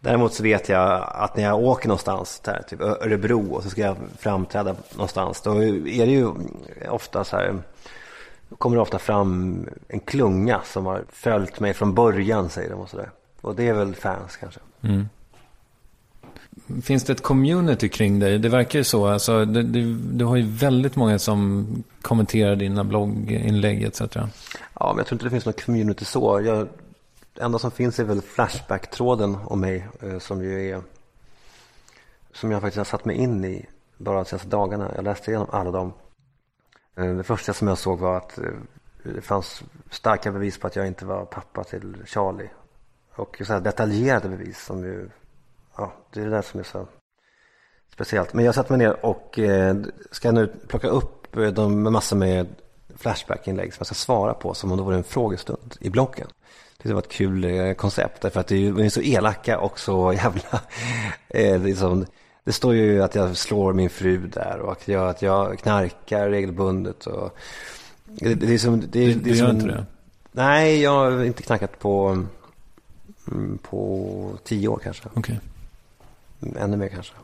[0.00, 3.80] Däremot så vet jag att när jag åker någonstans, där, typ Örebro, och så ska
[3.80, 6.28] jag framträda någonstans, då är det ju
[6.88, 7.54] ofta så här,
[8.58, 12.90] kommer det ofta fram en klunga som har följt mig från början, säger de och
[12.90, 13.10] sådär.
[13.40, 14.60] Och det är väl fans kanske.
[14.82, 15.08] Mm.
[16.82, 18.38] Finns det ett community kring dig?
[18.38, 19.06] Det verkar ju så.
[19.06, 21.66] Alltså, det, det, du har ju väldigt många som
[22.02, 24.00] kommenterar dina blogginlägg etc.
[24.00, 24.26] Ja,
[24.78, 26.40] men jag tror inte det finns något community så.
[26.44, 26.68] Jag,
[27.38, 30.82] det enda som finns är väl Flashback-tråden om mig eh, som ju är
[32.32, 33.66] som jag faktiskt har satt mig in i
[33.96, 34.92] bara de senaste dagarna.
[34.94, 35.92] Jag läste igenom alla dem.
[36.96, 38.44] Eh, det första som jag såg var att eh,
[39.02, 42.50] det fanns starka bevis på att jag inte var pappa till Charlie.
[43.14, 45.10] Och så här detaljerade bevis som ju,
[45.76, 46.86] ja, det är det där som är så
[47.92, 48.34] speciellt.
[48.34, 49.38] Men jag satte mig ner och
[50.10, 52.46] ska nu plocka upp de massor med
[52.96, 56.28] Flashback-inlägg som jag ska svara på som om det vore en frågestund i blocken.
[56.82, 59.58] Det var ett kul eh, koncept därför att det är ju- de är så elaka
[59.58, 60.60] och så jävla...
[61.28, 61.60] Eh,
[62.44, 66.28] det, står ju att jag slår min fru där och att jag, att jag knarkar
[66.28, 67.06] regelbundet.
[67.06, 67.36] Och,
[68.04, 68.80] det, det är som...
[68.80, 69.86] Det, Du, det är gör som, inte det?
[70.32, 72.24] Nej, jag har inte knackat på,
[73.32, 75.08] mm, på tio år kanske.
[75.14, 75.40] Okej.
[76.58, 77.14] Ännu mer kanske.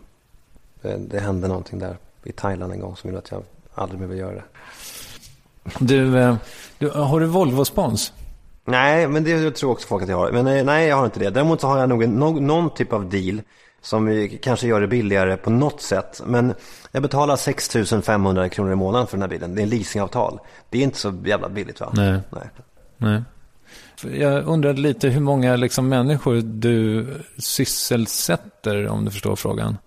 [0.82, 3.42] Det, det hände någonting där i Thailand en gång som gjorde att jag
[3.74, 4.44] aldrig mer vill göra det.
[5.80, 6.36] Du, eh,
[6.78, 8.12] du, har du Volvo-spons?
[8.64, 10.32] Nej, men det tror också folk att jag har.
[10.32, 11.30] Men eh, nej, jag har inte det.
[11.30, 13.40] Däremot så har jag nog en, nå- någon typ av deal
[13.82, 16.22] som eh, kanske gör det billigare på något sätt.
[16.26, 16.54] Men
[16.92, 19.54] jag betalar 6 500 kronor i månaden för den här bilen.
[19.54, 20.38] Det är en leasingavtal.
[20.70, 21.92] Det är inte så jävla billigt va?
[21.94, 22.20] Nej.
[22.30, 22.50] nej.
[22.96, 23.22] Nej.
[24.20, 27.06] Jag undrade lite hur många liksom, människor du
[27.38, 29.78] sysselsätter, om du förstår frågan.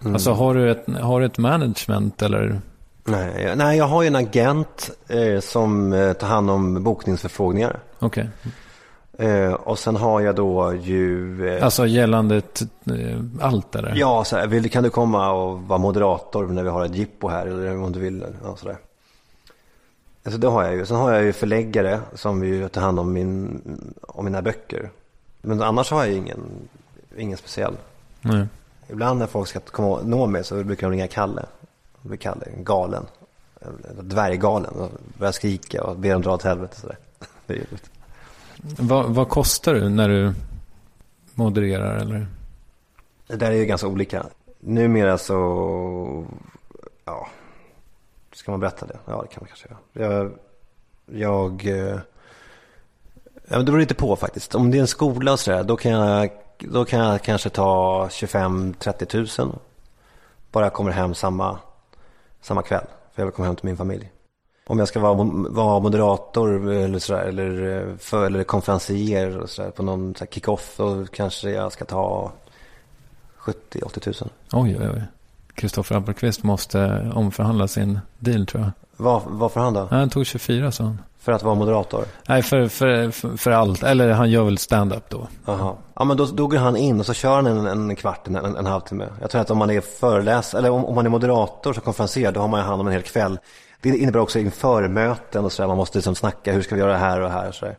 [0.00, 0.14] Mm.
[0.14, 2.60] Alltså har du, ett, har du ett management eller?
[3.06, 7.78] Nej, jag- nej, jag har ju en agent eh, som eh, tar hand om bokningsförfrågningar.
[7.98, 8.28] Okej.
[9.18, 11.48] Eh, och sen har jag då ju...
[11.56, 13.92] Eh, Alltså gällande eh, allt eller?
[13.96, 17.28] Ja, så här, vill, kan du komma och vara moderator när vi har ett jippo
[17.28, 18.24] här eller om du vill.
[18.44, 18.76] Ja, sådär.
[20.24, 20.86] Alltså det har jag ju.
[20.86, 23.60] Sen har jag ju förläggare som ju tar hand om, min,
[24.02, 24.90] om mina böcker.
[25.42, 26.40] Men annars har jag ingen,
[27.16, 27.74] ingen speciell.
[28.20, 28.46] Nej.
[28.88, 31.42] Ibland när folk ska komma nå mig så brukar de ringa Kalle.
[32.06, 33.06] De blir Kalle galen.
[33.60, 34.70] Eller Dvärggalen.
[34.70, 36.80] Och börjar skrika och ber dem dra åt helvete.
[36.80, 36.98] Sådär.
[37.46, 37.90] Det är jobbigt.
[38.78, 40.32] Vad, vad kostar du när du
[41.34, 42.26] modererar eller?
[43.26, 44.26] Det där är ju ganska olika.
[44.60, 46.26] Numera så,
[47.04, 47.28] ja,
[48.32, 48.98] ska man berätta det?
[49.04, 50.12] Ja, det kan man kanske göra.
[50.14, 50.32] Jag,
[51.06, 51.98] jag eh,
[53.34, 54.54] ja, men det beror lite på faktiskt.
[54.54, 58.06] Om det är en skola och sådär, då kan jag, då kan jag kanske ta
[58.08, 59.52] 25-30 tusen.
[60.52, 61.58] Bara jag kommer hem samma,
[62.46, 62.86] samma kväll.
[63.14, 64.10] För jag vill komma hem till min familj.
[64.66, 65.14] Om jag ska vara,
[65.50, 70.74] vara moderator eller, sådär, eller, eh, för, eller konferencier och sådär, på någon så kick-off,
[70.76, 72.32] då kanske jag ska ta
[73.38, 74.28] 70-80 tusen.
[74.52, 75.02] Oj, oj, oj.
[75.54, 78.72] Kristoffer Appelqvist måste omförhandla sin deal tror jag.
[78.96, 79.88] Var, varför han då?
[79.90, 81.00] Han tog 24 sa han.
[81.18, 82.04] För att vara moderator?
[82.28, 83.82] Nej, för, för, för, för allt.
[83.82, 85.28] Eller han gör väl stand-up då.
[85.44, 85.74] Jaha.
[85.94, 88.36] Ja men då, då går han in och så kör han en, en kvart, en,
[88.36, 89.08] en, en halvtimme.
[89.20, 92.32] Jag tror att om man är föreläsare, eller om, om man är moderator som konferenser,
[92.32, 93.38] då har man hand om en hel kväll.
[93.80, 96.92] Det innebär också inför möten och sådär, man måste liksom snacka, hur ska vi göra
[96.92, 97.76] det här och här och sådär.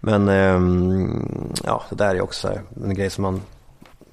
[0.00, 3.42] Men ehm, ja, det där är också här, en grej som man,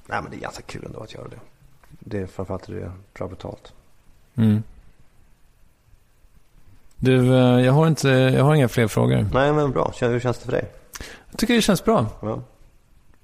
[0.06, 1.40] nej men det är ganska kul ändå att göra det.
[1.99, 3.74] Det är framförallt är det bra betalt.
[4.36, 4.64] Mm.
[6.99, 9.28] Du, eh, jag har, inte, jag har inga fler frågor.
[9.34, 10.72] Nej men bra, Känner- hur känns det för dig?
[11.32, 12.06] Jag tycker det känns bra.
[12.22, 12.41] Ja.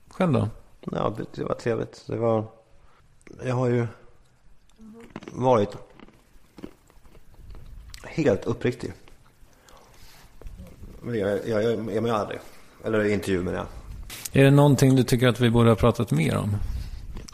[0.09, 0.49] Själv då?
[0.91, 2.03] Ja, det- det var trevligt.
[2.07, 2.45] Det var...
[3.45, 3.87] Jag har ju
[5.31, 5.69] varit
[8.05, 8.93] helt uppriktig.
[11.01, 12.39] Men jag, jag, jag, jag menar aldrig.
[12.83, 13.67] Eller intervju menar jag.
[14.41, 16.55] Är det någonting du tycker att vi borde ha pratat mer om?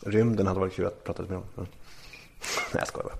[0.05, 1.43] Rymden hade varit kul att prata med om.
[1.55, 1.67] Nej,
[2.73, 3.15] jag skojar bara.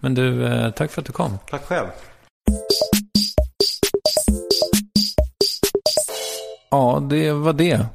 [0.00, 1.38] Men du, eh, tack för att du kom.
[1.50, 1.86] Tack själv.
[6.70, 7.86] Ja, det var det.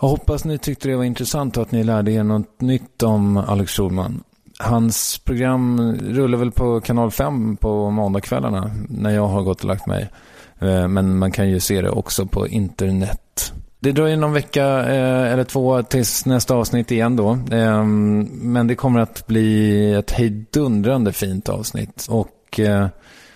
[0.00, 3.36] Jag hoppas ni tyckte det var intressant och att ni lärde er något nytt om
[3.36, 4.22] Alex Schulman.
[4.58, 9.86] Hans program rullar väl på kanal 5 på måndagskvällarna när jag har gått och lagt
[9.86, 10.10] mig.
[10.58, 13.52] Eh, Men man kan ju se det också på internet.
[13.84, 17.30] Det dröjer någon vecka eh, eller två tills nästa avsnitt igen då.
[17.50, 22.06] Eh, Men det kommer att bli ett hejdundrande fint avsnitt.
[22.10, 22.86] Och eh,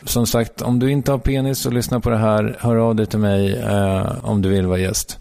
[0.05, 3.07] som sagt, om du inte har penis och lyssnar på det här, hör av dig
[3.07, 5.19] till mig eh, om du vill vara gäst.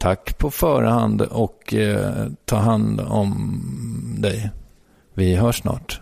[0.00, 3.60] Tack på förhand och eh, ta hand om
[4.18, 4.50] dig.
[5.14, 6.01] Vi hörs snart.